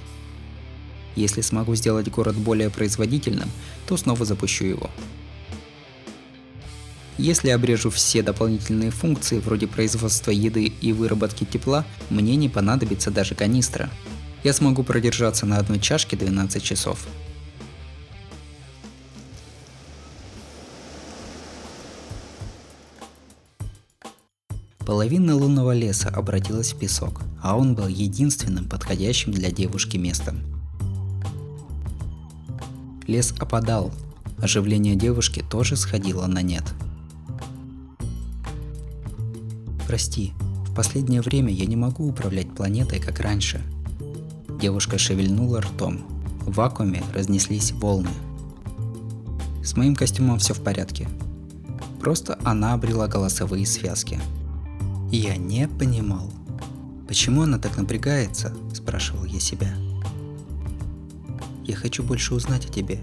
Если 1.16 1.42
смогу 1.42 1.76
сделать 1.76 2.10
город 2.10 2.36
более 2.36 2.70
производительным, 2.70 3.50
то 3.88 3.98
снова 3.98 4.24
запущу 4.24 4.66
его. 4.66 4.90
Если 7.17 7.49
обрежу 7.49 7.89
все 7.89 8.21
дополнительные 8.21 8.91
функции 8.91 9.39
вроде 9.39 9.67
производства 9.67 10.32
еды 10.32 10.65
и 10.65 10.93
выработки 10.93 11.45
тепла, 11.45 11.86
мне 12.10 12.36
не 12.36 12.49
понадобится 12.49 13.12
даже 13.12 13.36
канистра– 13.36 13.89
я 14.43 14.53
смогу 14.53 14.84
продержаться 14.84 15.45
на 15.45 15.58
одной 15.58 15.80
чашке 15.80 16.15
12 16.15 16.63
часов. 16.63 17.06
Половина 24.86 25.36
лунного 25.36 25.75
леса 25.75 26.08
обратилась 26.08 26.71
в 26.71 26.80
песок, 26.80 27.23
а 27.43 27.58
он 27.58 27.75
был 27.75 27.88
единственным 27.88 28.69
подходящим 28.69 29.34
для 29.34 29.51
девушки 29.51 29.97
местом. 29.97 30.39
Лес 33.06 33.34
опадал, 33.38 33.91
оживление 34.38 34.95
девушки 34.95 35.43
тоже 35.49 35.75
сходило 35.75 36.25
на 36.25 36.41
нет. 36.41 36.63
Прости, 39.88 40.34
в 40.67 40.76
последнее 40.76 41.21
время 41.21 41.52
я 41.52 41.65
не 41.65 41.76
могу 41.76 42.08
управлять 42.08 42.54
планетой 42.54 43.00
как 43.00 43.19
раньше– 43.21 43.62
Девушка 44.60 44.97
шевельнула 44.97 45.62
ртом. 45.62 46.00
В 46.41 46.56
вакууме 46.56 47.04
разнеслись 47.13 47.73
волны. 47.73 48.10
С 49.63 49.78
моим 49.78 49.95
костюмом 49.95 50.39
все 50.39 50.56
в 50.56 50.63
порядке. 50.63 51.08
Просто 52.00 52.39
она 52.43 52.73
обрела 52.73 53.08
голосовые 53.08 53.67
связки. 53.67 54.19
Я 55.12 55.38
не 55.38 55.67
понимал. 55.67 56.32
Почему 57.08 57.43
она 57.43 57.60
так 57.60 57.78
напрягается? 57.78 58.56
Спрашивал 58.73 59.26
я 59.26 59.39
себя. 59.39 59.76
Я 61.63 61.76
хочу 61.76 62.02
больше 62.02 62.34
узнать 62.34 62.65
о 62.65 62.73
тебе. 62.73 63.00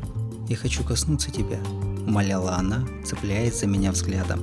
Я 0.49 0.57
хочу 0.57 0.83
коснуться 0.83 1.31
тебя, 1.31 1.61
умоляла 2.05 2.57
она, 2.57 2.85
цепляясь 3.05 3.61
за 3.61 3.67
меня 3.67 3.93
взглядом. 3.93 4.41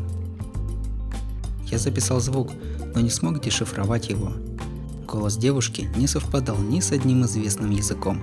Я 1.72 1.78
записал 1.78 2.20
звук, 2.20 2.52
но 2.94 3.02
не 3.02 3.10
смог 3.10 3.42
дешифровать 3.42 4.10
его, 4.10 4.34
Голос 5.12 5.36
девушки 5.36 5.90
не 5.98 6.08
совпадал 6.08 6.58
ни 6.58 6.80
с 6.80 6.94
одним 6.94 7.26
известным 7.26 7.70
языком. 7.70 8.22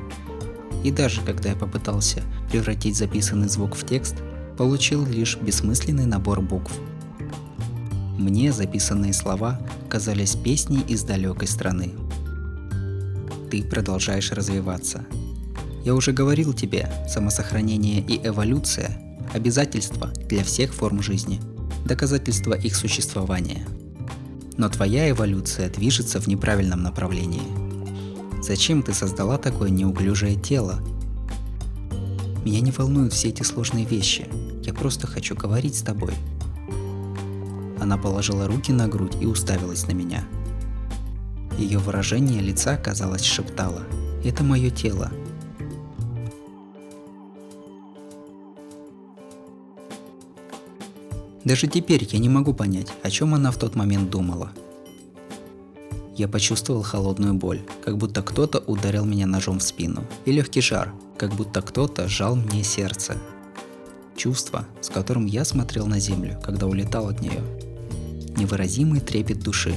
И 0.84 0.90
даже 0.90 1.20
когда 1.20 1.50
я 1.50 1.54
попытался 1.54 2.22
превратить 2.50 2.96
записанный 2.96 3.48
звук 3.48 3.74
в 3.74 3.84
текст, 3.84 4.14
получил 4.56 5.04
лишь 5.04 5.37
бессмысленный 5.37 6.06
набор 6.06 6.40
букв. 6.40 6.72
Мне 8.16 8.52
записанные 8.52 9.12
слова 9.12 9.61
казались 9.90 10.34
песней 10.34 10.80
из 10.88 11.02
далекой 11.02 11.46
страны. 11.46 11.92
Ты 13.50 13.62
продолжаешь 13.62 14.32
развиваться. 14.32 15.04
Я 15.84 15.94
уже 15.94 16.12
говорил 16.12 16.54
тебе, 16.54 16.90
самосохранение 17.06 18.00
и 18.00 18.26
эволюция– 18.26 18.98
обязательства 19.34 20.11
для 20.26 20.42
всех 20.42 20.72
форм 20.72 21.02
жизни, 21.02 21.38
доказательства 21.88 22.55
их 22.55 22.77
существования– 22.77 23.66
но 24.59 24.68
твоя 24.68 25.09
эволюция 25.09 25.70
движется 25.70 26.20
в 26.20 26.27
неправильном 26.27 26.83
направлении. 26.83 27.42
Зачем 28.42 28.83
ты 28.83 28.92
создала 28.92 29.38
такое 29.38 29.70
неуклюжее 29.70 30.35
тело? 30.35 30.81
Меня 32.44 32.61
не 32.61 32.72
волнуют 32.72 33.12
все 33.12 33.29
эти 33.29 33.44
сложные 33.44 33.85
вещи. 33.85 34.27
Я 34.64 34.74
просто 34.74 35.07
хочу 35.07 35.37
говорить 35.37 35.77
с 35.77 35.83
тобой. 35.83 36.12
Она 37.81 37.96
положила 37.96 38.48
руки 38.48 38.72
на 38.72 38.88
грудь 38.88 39.16
и 39.20 39.27
уставилась 39.27 39.87
на 39.87 39.92
меня. 39.92 40.24
Ее 41.57 41.79
выражение 41.79 42.42
лица, 42.42 42.77
казалось, 42.77 43.22
шептало. 43.22 43.85
«Это 44.24 44.42
мое 44.42 44.70
тело. 44.70 45.12
Даже 51.44 51.66
теперь 51.66 52.07
я 52.11 52.18
не 52.18 52.29
могу 52.29 52.53
понять, 52.53 52.88
о 53.03 53.11
чем 53.11 53.35
она 53.35 53.51
в 53.51 53.59
тот 53.59 53.77
момент 53.77 54.11
думала. 54.11 54.51
я 56.16 56.27
почувствовал 56.27 56.83
холодную 56.83 57.35
боль, 57.35 57.61
как 57.85 57.96
будто 57.96 58.22
кто-то 58.22 58.59
ударил 58.59 59.05
меня 59.05 59.27
ножом 59.27 59.61
в 59.61 59.62
спину, 59.62 60.05
и 60.24 60.33
легкий 60.33 60.61
жар, 60.61 60.92
как 61.16 61.33
будто 61.35 61.62
кто-то 61.62 62.09
сжал 62.09 62.35
мне 62.35 62.64
сердце. 62.64 63.16
Чувство, 64.16 64.66
с 64.81 64.88
которым 64.88 65.27
я 65.27 65.44
смотрел 65.44 65.87
на 65.87 66.01
землю, 66.01 66.37
когда 66.44 66.66
улетал 66.66 67.07
от 67.07 67.20
нее. 67.20 67.40
Невыразимый 68.37 69.01
трепет 69.01 69.38
души. 69.38 69.77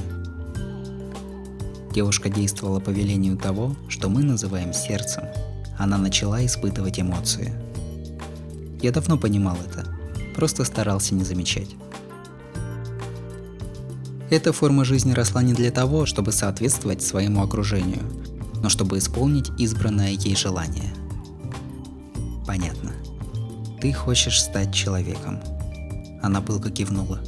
Девушка 1.94 2.28
действовала 2.28 2.80
по 2.80 2.90
велению 2.90 3.36
того, 3.36 3.76
что 3.88 4.08
мы 4.08 4.24
называем 4.24 4.72
сердцем. 4.72 5.22
Она 5.78 5.96
начала 5.96 6.44
испытывать 6.44 6.98
эмоции. 6.98 7.52
Я 8.80 8.90
давно 8.90 9.16
понимал 9.16 9.56
это, 9.64 9.86
просто 10.34 10.64
старался 10.64 11.14
не 11.14 11.24
замечать. 11.24 11.70
Эта 14.30 14.52
форма 14.52 14.84
жизни 14.84 15.12
росла 15.12 15.42
не 15.42 15.52
для 15.52 15.70
того, 15.70 16.06
чтобы 16.06 16.32
соответствовать 16.32 17.02
своему 17.02 17.42
окружению, 17.42 18.02
но 18.62 18.68
чтобы 18.70 18.98
исполнить 18.98 19.50
избранное 19.58 20.12
ей 20.12 20.34
желание. 20.34 20.94
Понятно. 22.46 22.92
Ты 23.80 23.92
хочешь 23.92 24.40
стать 24.40 24.72
человеком. 24.72 25.40
Она 26.22 26.40
пылко 26.40 26.70
кивнула. 26.70 27.20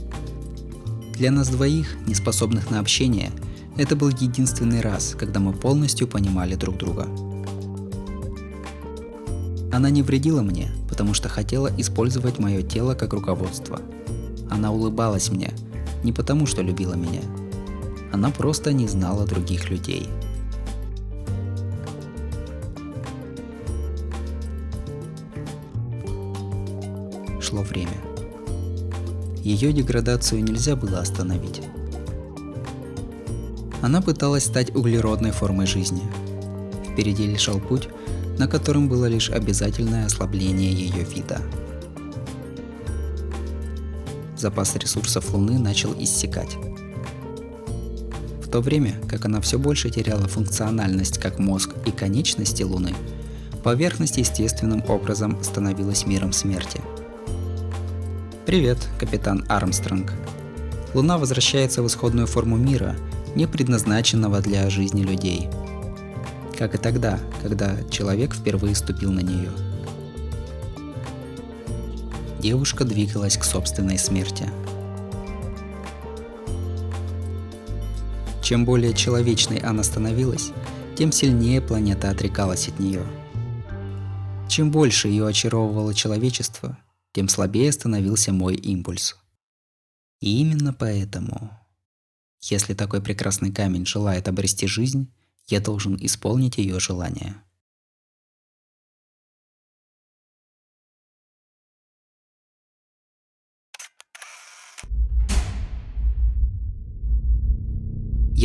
Для 1.12 1.30
нас 1.30 1.48
двоих, 1.48 1.96
не 2.06 2.14
способных 2.14 2.70
на 2.70 2.80
общение, 2.80 3.30
это 3.76 3.96
был 3.96 4.08
единственный 4.08 4.80
раз, 4.80 5.14
когда 5.18 5.40
мы 5.40 5.52
полностью 5.52 6.08
понимали 6.08 6.54
друг 6.54 6.76
друга. 6.76 7.06
Она 9.72 9.90
не 9.90 10.02
вредила 10.02 10.42
мне, 10.42 10.70
потому 10.94 11.12
что 11.12 11.28
хотела 11.28 11.72
использовать 11.76 12.38
мое 12.38 12.62
тело 12.62 12.94
как 12.94 13.14
руководство. 13.14 13.80
Она 14.48 14.70
улыбалась 14.70 15.28
мне, 15.28 15.50
не 16.04 16.12
потому, 16.12 16.46
что 16.46 16.62
любила 16.62 16.94
меня. 16.94 17.20
Она 18.12 18.30
просто 18.30 18.72
не 18.72 18.86
знала 18.86 19.26
других 19.26 19.70
людей. 19.70 20.08
Шло 27.40 27.62
время. 27.62 27.98
Ее 29.42 29.72
деградацию 29.72 30.44
нельзя 30.44 30.76
было 30.76 31.00
остановить. 31.00 31.60
Она 33.82 34.00
пыталась 34.00 34.44
стать 34.44 34.72
углеродной 34.76 35.32
формой 35.32 35.66
жизни. 35.66 36.02
Впереди 36.92 37.26
лежал 37.26 37.58
путь, 37.58 37.88
на 38.38 38.48
котором 38.48 38.88
было 38.88 39.06
лишь 39.06 39.30
обязательное 39.30 40.06
ослабление 40.06 40.72
ее 40.72 41.04
вида– 41.04 41.40
запас 44.44 44.76
ресурсов 44.76 45.32
Луны 45.32 45.58
начал 45.58 45.94
иссякать. 45.98 46.58
В 48.42 48.48
то 48.50 48.60
время, 48.60 49.00
как 49.08 49.24
она 49.24 49.40
все 49.40 49.58
больше 49.58 49.88
теряла 49.88 50.28
функциональность 50.28 51.16
как 51.16 51.38
мозг 51.38 51.70
и 51.86 51.90
конечности 51.90 52.62
Луны, 52.62 52.94
поверхность 53.62 54.18
естественным 54.18 54.84
образом 54.86 55.42
становилась 55.42 56.04
миром 56.04 56.34
смерти. 56.34 56.82
Привет, 58.44 58.76
капитан 58.98 59.46
Армстронг. 59.48 60.12
Луна 60.92 61.16
возвращается 61.16 61.82
в 61.82 61.86
исходную 61.86 62.26
форму 62.26 62.58
мира, 62.58 62.96
не 63.34 63.46
предназначенного 63.46 64.40
для 64.40 64.68
жизни 64.68 65.04
людей. 65.04 65.48
Как 66.58 66.74
и 66.74 66.78
тогда, 66.78 67.18
когда 67.42 67.76
человек 67.90 68.34
впервые 68.34 68.74
ступил 68.74 69.12
на 69.12 69.20
нее– 69.20 69.50
девушка 72.44 72.84
двигалась 72.84 73.38
к 73.38 73.44
собственной 73.44 73.96
смерти. 73.96 74.50
Чем 78.42 78.66
более 78.66 78.92
человечной 78.92 79.56
она 79.60 79.82
становилась, 79.82 80.52
тем 80.94 81.10
сильнее 81.10 81.62
планета 81.62 82.10
отрекалась 82.10 82.68
от 82.68 82.78
нее. 82.78 83.02
Чем 84.46 84.70
больше 84.70 85.08
ее 85.08 85.26
очаровывало 85.26 85.94
человечество, 85.94 86.76
тем 87.14 87.28
слабее 87.28 87.72
становился 87.72 88.30
мой 88.30 88.56
импульс. 88.56 89.16
И 90.20 90.42
именно 90.42 90.74
поэтому, 90.74 91.50
если 92.42 92.74
такой 92.74 93.00
прекрасный 93.00 93.54
камень 93.54 93.86
желает 93.86 94.28
обрести 94.28 94.66
жизнь, 94.66 95.10
я 95.46 95.60
должен 95.60 95.96
исполнить 96.00 96.58
ее 96.58 96.80
желание. 96.80 97.44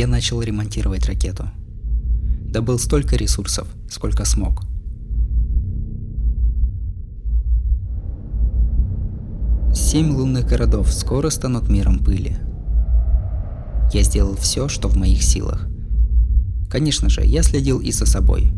я 0.00 0.06
начал 0.06 0.40
ремонтировать 0.40 1.04
ракету. 1.04 1.50
Добыл 2.48 2.78
столько 2.78 3.16
ресурсов, 3.16 3.68
сколько 3.90 4.24
смог. 4.24 4.62
Семь 9.74 10.12
лунных 10.12 10.46
городов 10.46 10.90
скоро 10.90 11.28
станут 11.28 11.68
миром 11.68 11.98
пыли. 11.98 12.38
Я 13.92 14.02
сделал 14.02 14.36
все, 14.36 14.68
что 14.68 14.88
в 14.88 14.96
моих 14.96 15.22
силах. 15.22 15.69
Конечно 16.70 17.10
же, 17.10 17.22
я 17.22 17.42
следил 17.42 17.80
и 17.80 17.92
за 17.92 18.06
собой. 18.06 18.52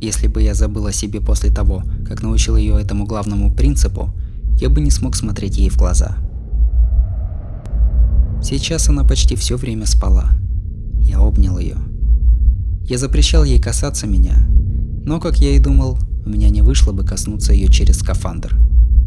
Если 0.00 0.28
бы 0.28 0.40
я 0.40 0.54
забыл 0.54 0.86
о 0.86 0.92
себе 0.92 1.20
после 1.20 1.50
того, 1.50 1.82
как 2.06 2.22
научил 2.22 2.56
ее 2.56 2.80
этому 2.80 3.04
главному 3.04 3.52
принципу, 3.54 4.14
я 4.60 4.70
бы 4.70 4.80
не 4.80 4.90
смог 4.90 5.16
смотреть 5.16 5.58
ей 5.58 5.68
в 5.68 5.76
глаза. 5.76 6.16
Сейчас 8.42 8.88
она 8.88 9.04
почти 9.04 9.36
все 9.36 9.56
время 9.56 9.84
спала– 9.86 10.30
я 11.06 11.20
обнял 11.20 11.56
ее. 11.58 11.76
Я 12.82 12.98
запрещал 12.98 13.44
ей 13.44 13.60
касаться 13.60 14.08
меня, 14.08 14.34
но, 15.04 15.20
как 15.20 15.38
я 15.38 15.50
и 15.50 15.60
думал, 15.60 15.98
у 16.24 16.28
меня 16.28 16.50
не 16.50 16.62
вышло 16.62 16.92
бы 16.92 17.04
коснуться 17.04 17.52
ее 17.52 17.68
через 17.68 17.98
скафандр. 18.00 18.56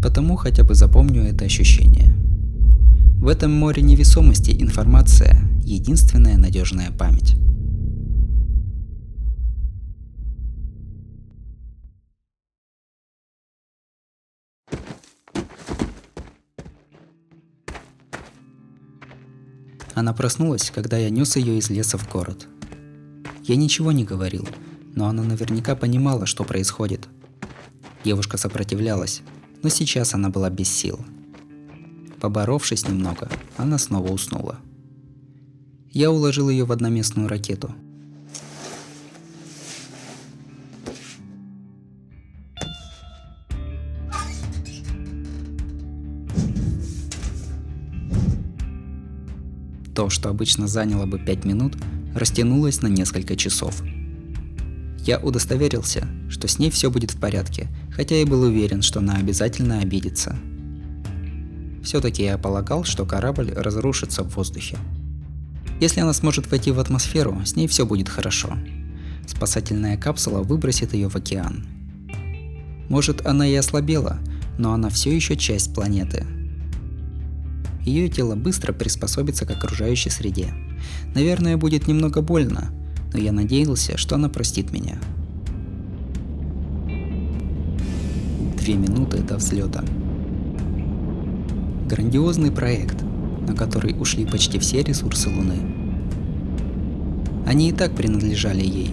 Потому 0.01 0.37
хотя 0.37 0.63
бы 0.63 0.75
запомню 0.75 1.23
это 1.23 1.43
ощущение. 1.43 2.13
В 3.19 3.27
этом 3.27 3.51
море 3.51 3.83
невесомости 3.83 4.55
информация– 4.57 5.41
единственная 5.65 6.37
надежная 6.37 6.91
память. 6.91 7.35
Она 19.99 20.13
проснулась, 20.13 20.71
когда 20.73 20.97
я 20.97 21.09
нес 21.09 21.35
ее 21.35 21.57
из 21.57 21.69
леса 21.69 21.97
в 21.97 22.09
город. 22.09 22.47
Я 23.43 23.57
ничего 23.57 23.91
не 23.91 24.05
говорил, 24.05 24.47
но 24.95 25.09
она 25.09 25.23
наверняка 25.23 25.75
понимала, 25.75 26.25
что 26.25 26.45
происходит. 26.45 27.09
Девушка 28.05 28.37
сопротивлялась, 28.37 29.23
но 29.61 29.67
сейчас 29.67 30.13
она 30.13 30.29
была 30.29 30.49
без 30.49 30.69
сил. 30.69 31.05
Поборовшись 32.21 32.87
немного, 32.87 33.29
она 33.57 33.77
снова 33.77 34.09
уснула. 34.13 34.59
Я 35.91 36.11
уложил 36.11 36.47
ее 36.49 36.63
в 36.63 36.71
одноместную 36.71 37.27
ракету– 37.27 37.75
То, 49.99 50.09
что 50.09 50.29
обычно 50.29 50.65
заняло 50.65 51.05
бы 51.05 51.19
5 51.19 51.43
минут, 51.43 51.75
растянулось 52.15 52.81
на 52.81 52.87
несколько 52.87 53.35
часов. 53.35 53.83
Я 54.99 55.19
удостоверился, 55.19 56.07
что 56.29 56.47
с 56.47 56.57
ней 56.57 56.71
все 56.71 56.89
будет 56.89 57.11
в 57.11 57.19
порядке, 57.19 57.67
хотя 57.91 58.15
и 58.15 58.23
был 58.23 58.43
уверен, 58.43 58.81
что 58.81 58.99
она 58.99 59.15
обязательно 59.15 59.79
обидится. 59.79 60.37
Все-таки 61.83 62.23
я 62.23 62.37
полагал, 62.37 62.85
что 62.85 63.05
корабль 63.05 63.51
разрушится 63.51 64.23
в 64.23 64.33
воздухе. 64.37 64.77
Если 65.81 65.99
она 65.99 66.13
сможет 66.13 66.49
войти 66.49 66.71
в 66.71 66.79
атмосферу, 66.79 67.37
с 67.43 67.57
ней 67.57 67.67
все 67.67 67.85
будет 67.85 68.07
хорошо. 68.07 68.53
Спасательная 69.27 69.97
капсула 69.97 70.43
выбросит 70.43 70.93
ее 70.93 71.09
в 71.09 71.17
океан. 71.17 71.67
Может, 72.87 73.25
она 73.25 73.45
и 73.45 73.53
ослабела, 73.53 74.19
но 74.57 74.71
она 74.71 74.89
все 74.89 75.13
еще 75.13 75.35
часть 75.35 75.73
планеты– 75.73 76.25
ее 77.85 78.09
тело 78.09 78.35
быстро 78.35 78.73
приспособится 78.73 79.45
к 79.45 79.51
окружающей 79.51 80.09
среде. 80.09 80.53
Наверное, 81.15 81.57
будет 81.57 81.87
немного 81.87 82.21
больно, 82.21 82.71
но 83.13 83.19
я 83.19 83.31
надеялся, 83.31 83.97
что 83.97 84.15
она 84.15 84.29
простит 84.29 84.71
меня. 84.71 84.99
Две 88.57 88.75
минуты 88.75 89.19
до 89.19 89.37
взлета. 89.37 89.83
Грандиозный 91.87 92.51
проект, 92.51 92.97
на 93.47 93.55
который 93.55 93.99
ушли 93.99 94.25
почти 94.25 94.59
все 94.59 94.83
ресурсы 94.83 95.29
Луны. 95.29 95.57
Они 97.47 97.69
и 97.69 97.73
так 97.73 97.95
принадлежали 97.95 98.61
ей, 98.61 98.91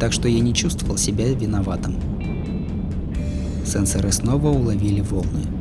так 0.00 0.12
что 0.12 0.28
я 0.28 0.40
не 0.40 0.54
чувствовал 0.54 0.96
себя 0.96 1.30
виноватым. 1.32 1.96
Сенсоры 3.66 4.12
снова 4.12 4.48
уловили 4.48 5.02
волны– 5.02 5.42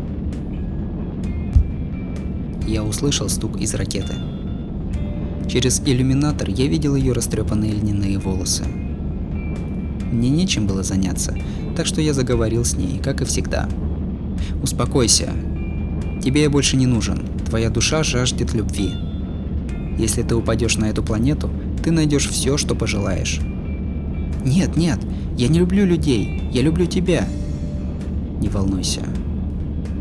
я 2.67 2.83
услышал 2.83 3.29
стук 3.29 3.59
из 3.59 3.73
ракеты. 3.73 4.13
Через 5.49 5.81
иллюминатор 5.85 6.49
я 6.49 6.67
видел 6.67 6.95
ее 6.95 7.13
растрепанные 7.13 7.71
льняные 7.71 8.19
волосы. 8.19 8.65
Мне 10.11 10.29
нечем 10.29 10.67
было 10.67 10.83
заняться, 10.83 11.35
так 11.75 11.85
что 11.85 12.01
я 12.01 12.13
заговорил 12.13 12.65
с 12.65 12.75
ней, 12.75 12.99
как 12.99 13.21
и 13.21 13.25
всегда. 13.25 13.67
«Успокойся. 14.61 15.29
Тебе 16.21 16.43
я 16.43 16.49
больше 16.49 16.75
не 16.77 16.85
нужен. 16.85 17.19
Твоя 17.45 17.69
душа 17.69 18.03
жаждет 18.03 18.53
любви. 18.53 18.91
Если 19.97 20.23
ты 20.23 20.35
упадешь 20.35 20.77
на 20.77 20.85
эту 20.85 21.03
планету, 21.03 21.49
ты 21.83 21.91
найдешь 21.91 22.27
все, 22.27 22.57
что 22.57 22.75
пожелаешь». 22.75 23.39
«Нет, 24.45 24.75
нет, 24.77 24.99
я 25.37 25.47
не 25.47 25.59
люблю 25.59 25.85
людей. 25.85 26.41
Я 26.51 26.61
люблю 26.61 26.85
тебя». 26.85 27.27
«Не 28.41 28.49
волнуйся. 28.49 29.01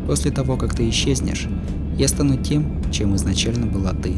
После 0.07 0.31
того, 0.31 0.57
как 0.57 0.75
ты 0.75 0.89
исчезнешь, 0.89 1.49
я 1.97 2.09
стану 2.09 2.37
тем, 2.37 2.83
чем 2.91 3.17
изначально 3.17 3.67
была 3.67 3.93
ты». 3.93 4.15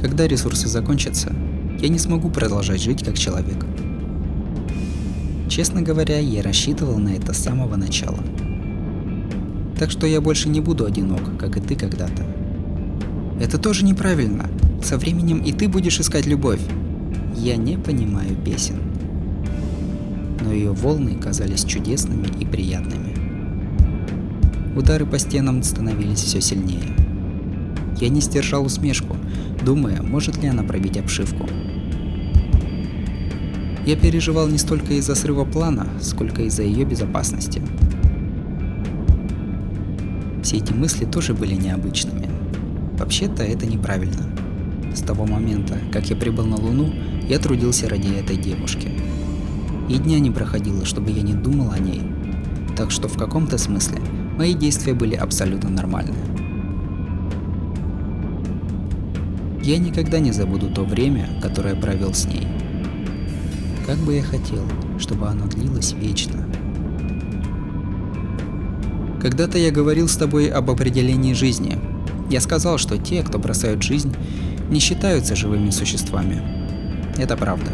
Когда 0.00 0.26
ресурсы 0.26 0.66
закончатся, 0.66 1.32
я 1.80 1.88
не 1.88 1.98
смогу 1.98 2.28
продолжать 2.28 2.82
жить 2.82 3.04
как 3.04 3.18
человек. 3.18 3.64
Честно 5.48 5.82
говоря, 5.82 6.18
я 6.18 6.42
рассчитывал 6.42 6.98
на 6.98 7.10
это 7.10 7.32
с 7.32 7.38
самого 7.38 7.76
начала. 7.76 8.18
Так 9.78 9.90
что 9.90 10.06
я 10.06 10.20
больше 10.20 10.48
не 10.48 10.60
буду 10.60 10.86
одинок, 10.86 11.36
как 11.38 11.56
и 11.56 11.60
ты 11.60 11.74
когда-то. 11.76 12.24
Это 13.40 13.58
тоже 13.58 13.84
неправильно. 13.84 14.48
Со 14.82 14.96
временем 14.96 15.38
и 15.38 15.52
ты 15.52 15.68
будешь 15.68 16.00
искать 16.00 16.26
любовь. 16.26 16.60
Я 17.36 17.56
не 17.56 17.76
понимаю 17.76 18.36
песен. 18.44 18.80
Но 20.40 20.52
ее 20.52 20.72
волны 20.72 21.14
казались 21.14 21.64
чудесными 21.64 22.28
и 22.40 22.46
приятными. 22.46 23.11
Удары 24.74 25.04
по 25.04 25.18
стенам 25.18 25.62
становились 25.62 26.22
все 26.22 26.40
сильнее. 26.40 26.96
Я 28.00 28.08
не 28.08 28.22
сдержал 28.22 28.64
усмешку, 28.64 29.16
думая, 29.62 30.00
может 30.02 30.42
ли 30.42 30.48
она 30.48 30.62
пробить 30.62 30.96
обшивку. 30.96 31.46
Я 33.84 33.96
переживал 33.96 34.48
не 34.48 34.56
столько 34.58 34.94
из-за 34.94 35.14
срыва 35.14 35.44
плана, 35.44 35.86
сколько 36.00 36.42
из-за 36.42 36.62
ее 36.62 36.84
безопасности. 36.84 37.60
Все 40.42 40.56
эти 40.56 40.72
мысли 40.72 41.04
тоже 41.04 41.34
были 41.34 41.54
необычными. 41.54 42.30
Вообще-то 42.98 43.42
это 43.42 43.66
неправильно. 43.66 44.30
С 44.94 45.00
того 45.00 45.26
момента, 45.26 45.78
как 45.92 46.08
я 46.08 46.16
прибыл 46.16 46.46
на 46.46 46.56
Луну, 46.56 46.94
я 47.28 47.38
трудился 47.38 47.88
ради 47.88 48.08
этой 48.14 48.36
девушки. 48.36 48.88
И 49.88 49.94
дня 49.98 50.18
не 50.18 50.30
проходило, 50.30 50.86
чтобы 50.86 51.10
я 51.10 51.22
не 51.22 51.34
думал 51.34 51.72
о 51.72 51.78
ней. 51.78 52.02
Так 52.76 52.90
что 52.90 53.08
в 53.08 53.18
каком-то 53.18 53.58
смысле 53.58 54.00
мои 54.42 54.54
действия 54.54 54.92
были 54.92 55.14
абсолютно 55.14 55.70
нормальны. 55.70 56.16
Я 59.62 59.78
никогда 59.78 60.18
не 60.18 60.32
забуду 60.32 60.68
то 60.68 60.82
время, 60.82 61.28
которое 61.40 61.76
провел 61.76 62.12
с 62.12 62.24
ней. 62.24 62.48
Как 63.86 63.98
бы 63.98 64.14
я 64.14 64.22
хотел, 64.24 64.64
чтобы 64.98 65.28
оно 65.28 65.46
длилось 65.46 65.92
вечно. 65.92 66.44
Когда-то 69.20 69.58
я 69.58 69.70
говорил 69.70 70.08
с 70.08 70.16
тобой 70.16 70.48
об 70.48 70.68
определении 70.72 71.34
жизни. 71.34 71.78
Я 72.28 72.40
сказал, 72.40 72.78
что 72.78 72.98
те, 72.98 73.22
кто 73.22 73.38
бросают 73.38 73.84
жизнь, 73.84 74.12
не 74.70 74.80
считаются 74.80 75.36
живыми 75.36 75.70
существами. 75.70 76.42
Это 77.16 77.36
правда. 77.36 77.70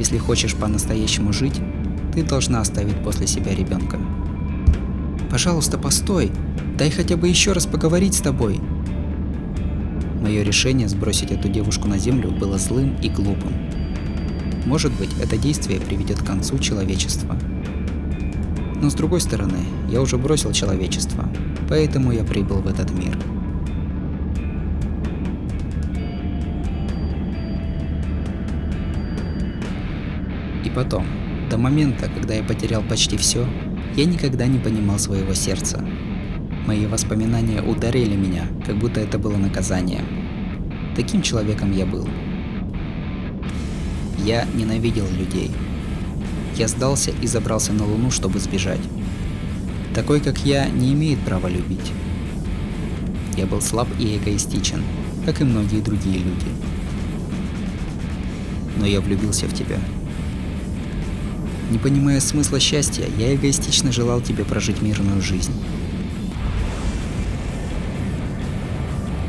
Если 0.00 0.18
хочешь 0.18 0.56
по-настоящему 0.56 1.32
жить, 1.32 1.60
ты 2.12 2.24
должна 2.24 2.60
оставить 2.60 3.00
после 3.04 3.28
себя 3.28 3.54
ребенка. 3.54 4.00
Пожалуйста, 5.32 5.78
постой. 5.78 6.30
Дай 6.76 6.90
хотя 6.90 7.16
бы 7.16 7.26
еще 7.26 7.52
раз 7.52 7.64
поговорить 7.64 8.12
с 8.12 8.20
тобой. 8.20 8.60
Мое 10.20 10.42
решение 10.42 10.90
сбросить 10.90 11.32
эту 11.32 11.48
девушку 11.48 11.88
на 11.88 11.96
землю 11.96 12.30
было 12.30 12.58
злым 12.58 12.96
и 12.96 13.08
глупым. 13.08 13.54
Может 14.66 14.92
быть, 14.92 15.08
это 15.22 15.38
действие 15.38 15.80
приведет 15.80 16.18
к 16.20 16.26
концу 16.26 16.58
человечества. 16.58 17.34
Но 18.82 18.90
с 18.90 18.94
другой 18.94 19.22
стороны, 19.22 19.60
я 19.90 20.02
уже 20.02 20.18
бросил 20.18 20.52
человечество, 20.52 21.26
поэтому 21.66 22.12
я 22.12 22.24
прибыл 22.24 22.56
в 22.56 22.66
этот 22.66 22.90
мир. 22.90 23.18
И 30.62 30.68
потом, 30.68 31.06
до 31.48 31.56
момента, 31.56 32.10
когда 32.14 32.34
я 32.34 32.42
потерял 32.42 32.82
почти 32.82 33.16
все, 33.16 33.46
я 33.96 34.06
никогда 34.06 34.46
не 34.46 34.58
понимал 34.58 34.98
своего 34.98 35.34
сердца. 35.34 35.84
Мои 36.66 36.86
воспоминания 36.86 37.60
ударили 37.60 38.16
меня, 38.16 38.46
как 38.64 38.76
будто 38.76 39.00
это 39.00 39.18
было 39.18 39.36
наказание. 39.36 40.00
Таким 40.96 41.22
человеком 41.22 41.72
я 41.72 41.84
был. 41.84 42.08
Я 44.24 44.46
ненавидел 44.54 45.06
людей. 45.10 45.50
Я 46.56 46.68
сдался 46.68 47.10
и 47.20 47.26
забрался 47.26 47.72
на 47.72 47.84
Луну, 47.84 48.10
чтобы 48.10 48.38
сбежать. 48.38 48.80
Такой, 49.94 50.20
как 50.20 50.38
я, 50.44 50.68
не 50.68 50.92
имеет 50.92 51.18
права 51.20 51.48
любить. 51.48 51.92
Я 53.36 53.46
был 53.46 53.60
слаб 53.60 53.88
и 53.98 54.16
эгоистичен, 54.16 54.82
как 55.26 55.40
и 55.40 55.44
многие 55.44 55.80
другие 55.80 56.18
люди. 56.18 56.46
Но 58.78 58.86
я 58.86 59.00
влюбился 59.00 59.46
в 59.46 59.54
тебя. 59.54 59.78
Не 61.72 61.78
понимая 61.78 62.20
смысла 62.20 62.60
счастья, 62.60 63.06
я 63.16 63.34
эгоистично 63.34 63.92
желал 63.92 64.20
тебе 64.20 64.44
прожить 64.44 64.82
мирную 64.82 65.22
жизнь. 65.22 65.54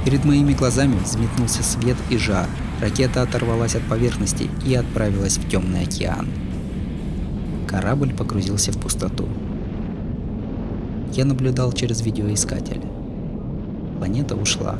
Перед 0.03 0.25
моими 0.25 0.51
глазами 0.51 0.97
взметнулся 1.01 1.63
свет 1.63 1.95
и 2.09 2.17
жар. 2.17 2.49
Ракета 2.81 3.21
оторвалась 3.21 3.75
от 3.75 3.83
поверхности 3.83 4.49
и 4.67 4.75
отправилась 4.75 5.37
в 5.37 5.47
темный 5.47 5.83
океан. 5.83 6.27
Корабль 7.65 8.13
погрузился 8.13 8.73
в 8.73 8.77
пустоту. 8.77 9.29
Я 11.13 11.23
наблюдал 11.23 11.71
через 11.71 12.01
видеоискатель. 12.01 12.81
Планета 13.99 14.35
ушла. 14.35 14.77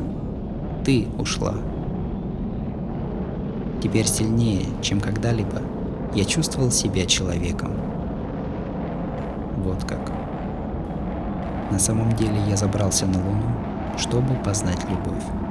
Ты 0.84 1.07
ушла. 1.18 1.55
Теперь 3.82 4.07
сильнее, 4.07 4.66
чем 4.82 4.99
когда-либо, 4.99 5.61
я 6.16 6.26
чувствовал 6.26 6.72
себя 6.72 7.05
человеком. 7.05 7.74
Вот 9.57 9.84
как. 9.86 10.11
На 11.72 11.80
самом 11.80 12.14
деле 12.14 12.39
я 12.47 12.57
забрался 12.57 13.05
на 13.05 13.18
Луну 13.18 13.64
чтобы 13.97 14.34
познать 14.43 14.84
любовь. 14.89 15.43